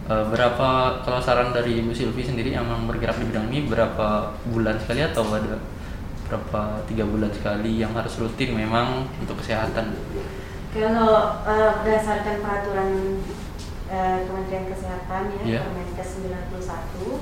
Eh, 0.06 0.24
berapa 0.30 0.68
kalau 1.02 1.18
saran 1.18 1.50
dari 1.50 1.82
Ibu 1.82 1.90
Silvi 1.90 2.22
sendiri 2.22 2.54
yang 2.54 2.66
bergerak 2.86 3.18
di 3.18 3.26
bidang 3.26 3.50
ini 3.50 3.66
berapa 3.66 4.06
bulan 4.46 4.78
sekali 4.78 5.02
atau 5.02 5.26
ada 5.28 5.58
berapa 6.24 6.60
tiga 6.86 7.02
bulan 7.02 7.30
sekali 7.30 7.74
yang 7.76 7.90
harus 7.90 8.14
rutin 8.16 8.54
memang 8.54 9.10
untuk 9.18 9.34
kesehatan? 9.36 9.98
Kalau 10.70 11.10
eh, 11.42 11.72
berdasarkan 11.82 12.36
peraturan 12.38 13.18
eh, 13.90 14.18
Kementerian 14.22 14.70
Kesehatan 14.70 15.22
ya, 15.34 15.42
Iya. 15.42 15.60
Permenkes 15.66 16.10
91 16.22 17.18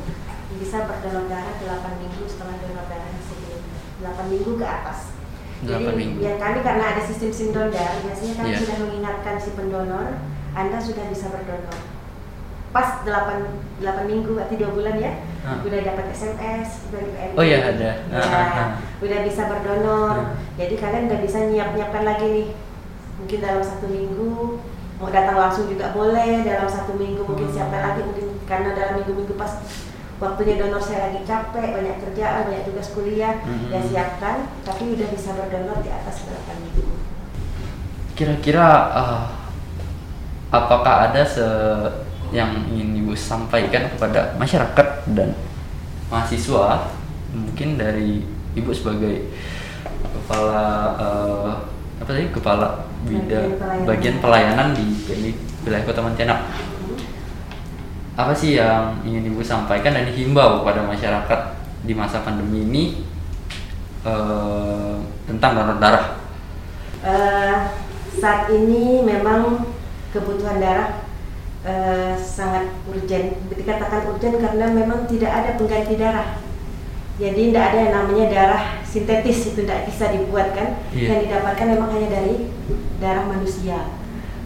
bisa 0.61 0.85
berdonor 0.85 1.25
darah 1.25 1.57
8 1.57 1.97
minggu 1.97 2.25
setelah 2.25 2.57
donor 2.57 2.85
darah 2.85 3.09
sebelumnya. 3.25 3.81
8 4.05 4.29
minggu 4.29 4.53
ke 4.57 4.67
atas. 4.67 5.17
Jadi 5.59 5.85
8 5.85 5.95
minggu. 5.95 6.19
yang 6.21 6.39
kami 6.39 6.59
karena 6.63 6.85
ada 6.89 7.03
sistem 7.03 7.31
sindondar, 7.31 7.91
biasanya 8.01 8.35
kami 8.37 8.49
Iya. 8.49 8.59
sudah 8.63 8.77
mengingatkan 8.79 9.35
si 9.37 9.51
pendonor, 9.53 10.09
Anda 10.53 10.79
sudah 10.79 11.05
bisa 11.07 11.27
berdonor. 11.29 11.79
Pas 12.69 13.01
8, 13.03 13.49
8 13.81 14.05
minggu 14.05 14.31
berarti 14.33 14.55
2 14.55 14.71
bulan 14.71 14.95
ya, 14.97 15.13
Ah. 15.43 15.59
udah 15.61 15.81
dapat 15.83 16.05
SMS, 16.11 16.85
udah 16.87 17.01
PMI. 17.01 17.35
Oh 17.35 17.43
iya, 17.43 17.59
ada. 17.65 17.91
Ya, 18.07 18.13
Ah, 18.13 18.29
ah, 18.29 18.49
ah. 18.55 18.69
udah 19.01 19.19
bisa 19.25 19.43
berdonor. 19.47 20.15
Ah. 20.21 20.27
Jadi 20.55 20.75
kalian 20.77 21.09
udah 21.09 21.21
bisa 21.21 21.39
nyiap-nyiapkan 21.43 22.05
lagi 22.05 22.27
nih. 22.29 22.49
Mungkin 23.19 23.39
dalam 23.41 23.63
satu 23.65 23.89
minggu 23.89 24.61
mau 24.97 25.11
datang 25.11 25.37
langsung 25.37 25.67
juga 25.67 25.91
boleh. 25.91 26.45
Dalam 26.45 26.69
satu 26.69 26.95
minggu 26.95 27.25
mungkin 27.25 27.49
Hmm. 27.49 27.55
siapkan 27.57 27.83
lagi 27.83 28.01
mungkin 28.05 28.27
karena 28.45 28.71
dalam 28.73 28.93
minggu-minggu 28.97 29.35
pas 29.35 29.59
waktunya 30.19 30.59
donor 30.59 30.79
saya 30.79 31.11
lagi 31.11 31.23
capek, 31.23 31.67
banyak 31.73 31.97
kerjaan, 32.03 32.47
banyak 32.47 32.65
tugas 32.67 32.91
kuliah, 32.91 33.39
Hmm. 33.41 33.71
ya 33.71 33.81
siapkan. 33.81 34.51
Tapi 34.63 34.99
udah 34.99 35.09
bisa 35.09 35.31
berdonor 35.33 35.79
di 35.81 35.91
atas 35.91 36.27
8 36.27 36.59
minggu. 36.59 36.85
Kira-kira 38.15 38.67
eh, 38.93 39.21
apakah 40.51 41.11
ada 41.11 41.23
se 41.23 41.47
yang 42.29 42.51
ingin 42.69 43.07
Ibu 43.07 43.15
sampaikan 43.15 43.89
kepada 43.89 44.37
masyarakat 44.37 44.89
dan 45.17 45.33
mahasiswa 46.09 46.93
mungkin 47.31 47.79
dari 47.79 48.27
Ibu 48.53 48.69
sebagai 48.75 49.33
kepala 50.03 50.65
eh, 50.99 51.53
apa 51.99 52.11
tadi 52.11 52.31
kepala 52.31 52.85
bidang 53.07 53.59
Bagian 53.87 54.19
pelayanan. 54.19 54.75
di 54.75 54.87
wilayah 55.65 55.85
Kota 55.85 56.01
Pontianak. 56.01 56.39
Apa 58.19 58.35
sih 58.35 58.59
yang 58.59 58.99
ingin 59.07 59.31
ibu 59.31 59.39
sampaikan 59.47 59.95
dan 59.95 60.11
dihimbau 60.11 60.67
kepada 60.67 60.83
masyarakat 60.83 61.41
di 61.87 61.95
masa 61.95 62.27
pandemi 62.27 62.67
ini 62.67 62.85
eh, 64.03 64.99
tentang 65.31 65.55
donor 65.55 65.79
darah 65.79 66.19
Eh, 66.99 67.57
saat 68.19 68.51
ini 68.51 69.07
memang 69.07 69.71
kebutuhan 70.11 70.59
darah 70.59 71.07
eh, 71.63 72.19
sangat 72.19 72.75
urgent. 72.91 73.39
Dikatakan 73.55 74.11
urgent 74.11 74.43
karena 74.43 74.67
memang 74.75 75.07
tidak 75.07 75.31
ada 75.31 75.51
pengganti 75.55 75.95
darah. 75.95 76.43
Jadi 77.19 77.51
tidak 77.51 77.65
ada 77.71 77.79
yang 77.83 77.95
namanya 77.95 78.27
darah 78.31 78.63
sintetis 78.83 79.55
itu 79.55 79.63
tidak 79.63 79.87
bisa 79.87 80.11
dibuat 80.11 80.59
kan. 80.59 80.83
Iya. 80.91 81.07
Yang 81.07 81.21
didapatkan 81.31 81.67
memang 81.71 81.91
hanya 81.95 82.09
dari 82.11 82.51
darah 82.99 83.31
manusia 83.31 83.95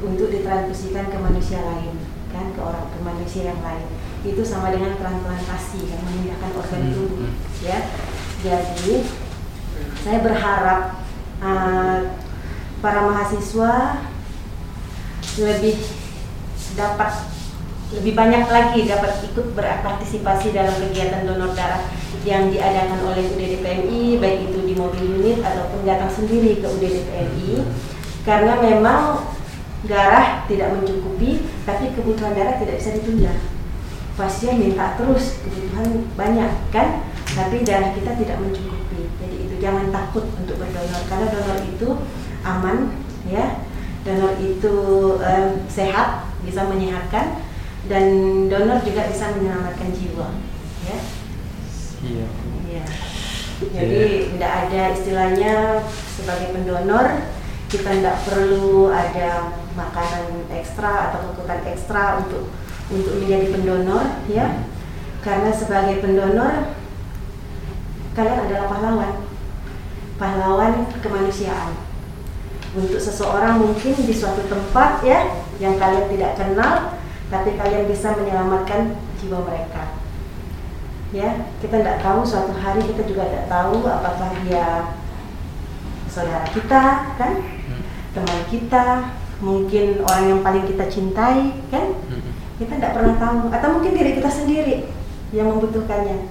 untuk 0.04 0.28
ditransfusikan 0.28 1.08
ke 1.08 1.16
manusia 1.16 1.62
lain 1.62 2.01
ke 2.50 2.60
orang 2.60 2.90
ke 2.90 2.98
manusia 2.98 3.54
yang 3.54 3.62
lain. 3.62 3.86
Itu 4.26 4.42
sama 4.42 4.74
dengan 4.74 4.98
transplantasi 4.98 5.86
kan 5.86 6.00
memindahkan 6.02 6.50
organ 6.58 6.82
Hmm, 6.82 6.94
tubuh 6.98 7.30
hmm. 7.30 7.62
ya. 7.62 7.78
Jadi 8.42 9.06
saya 10.02 10.18
berharap 10.18 10.80
uh, 11.38 11.98
para 12.82 13.00
mahasiswa 13.06 14.02
lebih 15.38 15.78
dapat 16.74 17.12
lebih 17.92 18.16
banyak 18.16 18.48
lagi 18.48 18.88
dapat 18.88 19.20
ikut 19.30 19.52
berpartisipasi 19.52 20.56
dalam 20.56 20.72
kegiatan 20.80 21.28
donor 21.28 21.52
darah 21.52 21.84
yang 22.24 22.48
diadakan 22.48 23.04
oleh 23.04 23.28
UDD 23.28 23.60
PMI 23.60 24.16
baik 24.16 24.38
itu 24.48 24.58
di 24.64 24.74
mobil 24.74 25.04
unit 25.20 25.44
ataupun 25.44 25.84
datang 25.84 26.08
sendiri 26.08 26.64
ke 26.64 26.66
UDD 26.66 27.04
PMI 27.04 27.50
karena 28.24 28.56
memang 28.64 29.31
darah 29.86 30.46
tidak 30.46 30.78
mencukupi 30.78 31.42
tapi 31.66 31.90
kebutuhan 31.94 32.34
darah 32.34 32.56
tidak 32.58 32.78
bisa 32.78 32.94
ditunda. 32.98 33.34
Pasien 34.14 34.60
minta 34.60 34.94
terus 34.94 35.40
kebutuhan 35.42 36.06
banyak 36.14 36.52
kan? 36.70 37.02
Tapi 37.32 37.64
darah 37.64 37.90
kita 37.96 38.12
tidak 38.14 38.36
mencukupi. 38.38 39.08
Jadi 39.18 39.36
itu 39.48 39.54
jangan 39.58 39.88
takut 39.90 40.28
untuk 40.36 40.60
berdonor 40.60 41.02
karena 41.08 41.26
donor 41.32 41.58
itu 41.66 41.88
aman 42.46 42.76
ya. 43.26 43.64
Donor 44.02 44.34
itu 44.42 44.74
em, 45.22 45.62
sehat 45.70 46.26
bisa 46.42 46.66
menyehatkan 46.66 47.38
dan 47.86 48.04
donor 48.50 48.82
juga 48.82 49.10
bisa 49.10 49.30
menyelamatkan 49.34 49.90
jiwa 49.94 50.28
ya. 50.86 50.98
Iya. 52.02 52.26
Iya. 52.66 52.84
Jadi 53.62 54.02
tidak 54.34 54.52
ada 54.66 54.82
istilahnya 54.90 55.54
sebagai 56.18 56.50
pendonor 56.50 57.06
kita 57.70 57.88
tidak 57.88 58.18
perlu 58.26 58.90
ada 58.90 59.61
makanan 59.72 60.46
ekstra 60.52 61.10
atau 61.10 61.32
kebutuhan 61.32 61.60
ekstra 61.68 62.22
untuk 62.24 62.52
untuk 62.92 63.14
menjadi 63.22 63.46
pendonor 63.52 64.06
ya. 64.28 64.68
Karena 65.22 65.50
sebagai 65.54 66.02
pendonor 66.02 66.74
kalian 68.12 68.38
adalah 68.48 68.66
pahlawan. 68.68 69.14
Pahlawan 70.20 70.72
kemanusiaan. 71.00 71.72
Untuk 72.72 73.00
seseorang 73.00 73.60
mungkin 73.60 73.94
di 73.96 74.14
suatu 74.16 74.44
tempat 74.48 75.04
ya 75.04 75.28
yang 75.60 75.76
kalian 75.76 76.08
tidak 76.08 76.32
kenal 76.40 76.96
tapi 77.28 77.56
kalian 77.56 77.88
bisa 77.88 78.12
menyelamatkan 78.16 78.96
jiwa 79.20 79.40
mereka 79.44 80.02
ya 81.12 81.44
kita 81.60 81.84
tidak 81.84 82.00
tahu 82.00 82.24
suatu 82.24 82.56
hari 82.56 82.80
kita 82.88 83.04
juga 83.04 83.28
tidak 83.28 83.46
tahu 83.52 83.84
apakah 83.84 84.32
dia 84.48 84.96
saudara 86.08 86.48
kita 86.48 87.12
kan 87.20 87.32
Hmm. 87.62 87.78
teman 88.10 88.40
kita 88.50 88.84
mungkin 89.42 90.00
orang 90.06 90.24
yang 90.30 90.40
paling 90.40 90.64
kita 90.70 90.86
cintai 90.86 91.50
kan? 91.68 91.98
Hmm. 92.08 92.32
kita 92.62 92.78
tidak 92.78 92.94
pernah 92.94 93.14
tahu. 93.18 93.50
Atau 93.50 93.68
mungkin 93.76 93.92
diri 93.98 94.14
kita 94.16 94.30
sendiri 94.30 94.86
yang 95.34 95.50
membutuhkannya. 95.50 96.30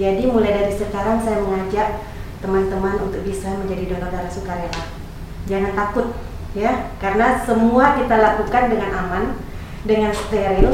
Jadi 0.00 0.22
mulai 0.26 0.52
dari 0.56 0.72
sekarang 0.72 1.20
saya 1.20 1.44
mengajak 1.44 2.02
teman-teman 2.40 2.96
untuk 3.04 3.20
bisa 3.22 3.52
menjadi 3.54 3.84
donor 3.94 4.10
darah 4.10 4.32
sukarela. 4.32 4.82
Jangan 5.46 5.72
takut 5.76 6.16
ya. 6.56 6.90
Karena 6.98 7.44
semua 7.44 8.00
kita 8.00 8.16
lakukan 8.16 8.72
dengan 8.72 8.90
aman 9.06 9.24
dengan 9.84 10.10
steril. 10.16 10.72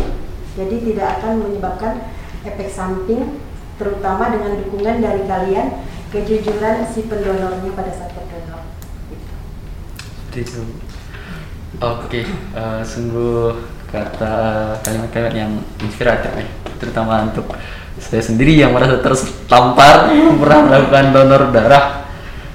Jadi 0.54 0.94
tidak 0.94 1.20
akan 1.20 1.42
menyebabkan 1.42 2.06
efek 2.46 2.70
samping 2.70 3.40
terutama 3.80 4.30
dengan 4.30 4.62
dukungan 4.62 4.96
dari 5.02 5.22
kalian 5.26 5.66
kejujuran 6.12 6.86
si 6.86 7.08
pendonornya 7.08 7.72
pada 7.74 7.90
saat. 7.90 8.12
Seperti 10.32 10.48
itu. 10.48 10.64
Oke, 11.84 12.24
eh, 12.56 12.80
sungguh 12.80 13.52
kata 13.92 14.32
kalimat-kalimat 14.80 15.34
yang 15.36 15.52
inspiratif 15.84 16.32
ya, 16.32 16.48
terutama 16.80 17.28
untuk 17.28 17.52
saya 18.00 18.24
sendiri 18.24 18.56
yang 18.56 18.72
merasa 18.72 18.96
tertampar 19.04 20.08
pernah 20.40 20.60
melakukan 20.64 21.12
donor 21.12 21.42
darah 21.52 22.08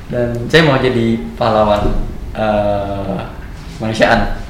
dan 0.09 0.33
saya 0.49 0.65
mau 0.65 0.81
jadi 0.81 1.21
pahlawan 1.37 1.93
eh, 2.33 3.21
kemanusiaan. 3.77 4.41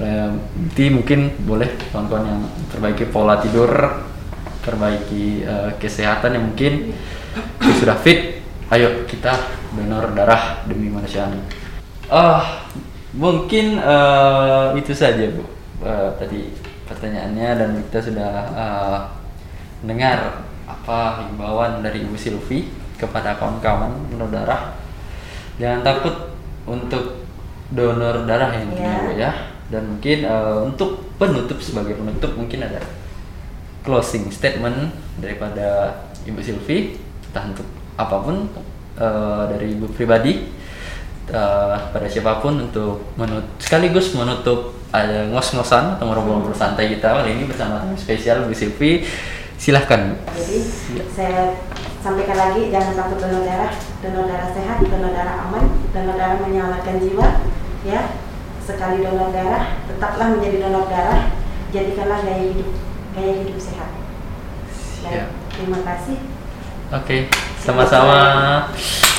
Eh, 0.00 0.28
Nanti 0.32 0.84
mungkin 0.88 1.36
boleh 1.44 1.68
kawan-kawan 1.92 2.24
yang 2.24 2.40
perbaiki 2.72 3.12
pola 3.12 3.44
tidur, 3.44 3.68
perbaiki 4.64 5.44
eh, 5.44 5.70
kesehatan 5.76 6.40
yang 6.40 6.44
mungkin 6.48 6.96
sudah 7.60 8.00
fit. 8.00 8.40
Ayo 8.72 9.04
kita 9.04 9.36
donor 9.76 10.16
darah 10.16 10.64
demi 10.64 10.88
kemanusiaan. 10.88 11.63
Ah, 12.10 12.68
mungkin 13.16 13.80
eh, 13.80 14.66
itu 14.76 14.92
saja 14.92 15.24
bu. 15.32 15.44
Eh, 15.84 16.10
tadi 16.20 16.40
pertanyaannya 16.84 17.48
dan 17.56 17.70
kita 17.88 17.98
sudah 18.12 18.32
eh, 18.52 18.98
mendengar 19.84 20.44
apa 20.64 21.28
himbauan 21.28 21.84
dari 21.84 22.04
Ibu 22.04 22.16
Silvi 22.16 22.72
kepada 22.96 23.36
kawan-kawan 23.36 24.08
donor 24.08 24.32
darah 24.32 24.72
jangan 25.60 25.84
takut 25.84 26.32
untuk 26.64 27.20
donor 27.68 28.24
darah 28.24 28.48
yang 28.56 28.72
Iya. 28.72 28.92
Bu, 28.96 29.10
ya 29.18 29.32
dan 29.68 29.82
mungkin 29.96 30.18
eh, 30.24 30.58
untuk 30.64 31.04
penutup 31.20 31.60
sebagai 31.60 32.00
penutup 32.00 32.32
mungkin 32.36 32.64
ada 32.64 32.80
closing 33.84 34.32
statement 34.32 34.92
daripada 35.20 36.00
Ibu 36.24 36.40
Silvi 36.40 36.96
entah 37.28 37.44
untuk 37.44 37.68
apa 38.00 38.16
pun 38.24 38.48
eh, 38.96 39.42
dari 39.52 39.76
Ibu 39.76 39.92
pribadi 39.92 40.48
eh, 41.30 41.76
pada 41.92 42.06
siapa 42.08 42.42
pun 42.42 42.58
untuk 42.58 43.04
menut 43.16 43.44
sekaligus 43.60 44.12
menutup 44.12 44.74
ada 44.94 45.26
ngos-ngosan 45.30 45.98
atau 45.98 46.06
ngobrol-ngobrol 46.06 46.54
santai 46.54 46.94
kita 46.94 47.10
kali 47.10 47.34
ini 47.34 47.50
bersama 47.50 47.82
tamu 47.82 47.98
spesial 47.98 48.46
Bu 48.46 48.54
Silvi 48.54 49.02
silahkan. 49.58 50.14
Jadi 50.38 50.58
saya 51.10 51.58
sampaikan 51.98 52.36
lagi 52.36 52.68
jangan 52.68 52.94
takut 52.94 53.18
donor 53.18 53.42
darah, 53.42 53.72
donor 54.04 54.24
darah 54.28 54.50
sehat, 54.52 54.78
donor 54.84 55.10
darah 55.10 55.48
aman, 55.48 55.64
donor 55.90 56.14
darah 56.14 56.38
menyelamatkan 56.44 57.00
jiwa, 57.00 57.42
ya. 57.82 58.12
Sekali 58.60 59.02
donor 59.02 59.32
darah, 59.32 59.80
tetaplah 59.88 60.36
menjadi 60.36 60.68
donor 60.68 60.84
darah, 60.86 61.32
jadikanlah 61.72 62.20
gaya 62.22 62.44
hidup 62.54 62.68
gaya 63.16 63.32
hidup 63.40 63.58
sehat. 63.58 63.90
Terima 65.54 65.78
kasih. 65.86 66.18
Oke, 66.92 67.28
sama-sama. 67.60 68.20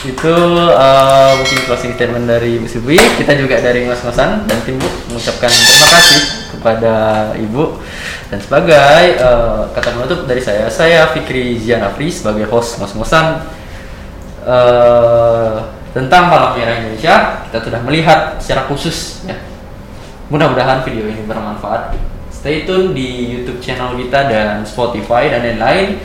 Itu 0.06 0.38
uh, 0.70 1.32
mungkin 1.42 1.60
closing 1.66 1.98
statement 1.98 2.30
dari 2.30 2.62
Ibu 2.62 2.70
Silvi. 2.70 3.02
Kita 3.02 3.34
juga 3.34 3.58
dari 3.58 3.90
Mas 3.90 4.06
Ngosan 4.06 4.46
dan 4.46 4.58
tim 4.62 4.78
Bu 4.78 4.86
mengucapkan 5.10 5.50
terima 5.50 5.88
kasih 5.90 6.22
kepada 6.54 6.94
Ibu. 7.34 7.64
Dan 8.30 8.38
sebagai 8.38 9.18
uh, 9.18 9.66
kata 9.74 9.98
penutup 9.98 10.30
dari 10.30 10.42
saya, 10.46 10.70
saya 10.70 11.10
Fikri 11.10 11.58
Zianafri 11.58 12.14
sebagai 12.14 12.46
host 12.54 12.78
Mas 12.78 12.94
Ngosan 12.94 13.50
uh, 14.46 15.74
tentang 15.90 16.30
Palang 16.30 16.54
Merah 16.54 16.78
Indonesia. 16.86 17.42
Kita 17.50 17.58
sudah 17.66 17.82
melihat 17.82 18.38
secara 18.38 18.70
khusus 18.70 19.26
ya. 19.26 19.38
Mudah-mudahan 20.30 20.86
video 20.86 21.10
ini 21.10 21.26
bermanfaat. 21.26 21.98
Stay 22.30 22.62
tune 22.70 22.94
di 22.94 23.42
YouTube 23.42 23.58
channel 23.58 23.98
kita 23.98 24.30
dan 24.30 24.62
Spotify 24.70 25.34
dan 25.34 25.42
lain-lain. 25.42 25.98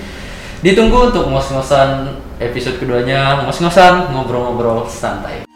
Ditunggu 0.65 1.13
untuk 1.13 1.29
ngos-ngosan 1.29 2.21
episode 2.41 2.81
keduanya, 2.81 3.45
ngos-ngosan 3.45 4.17
ngobrol-ngobrol 4.17 4.89
santai. 4.89 5.50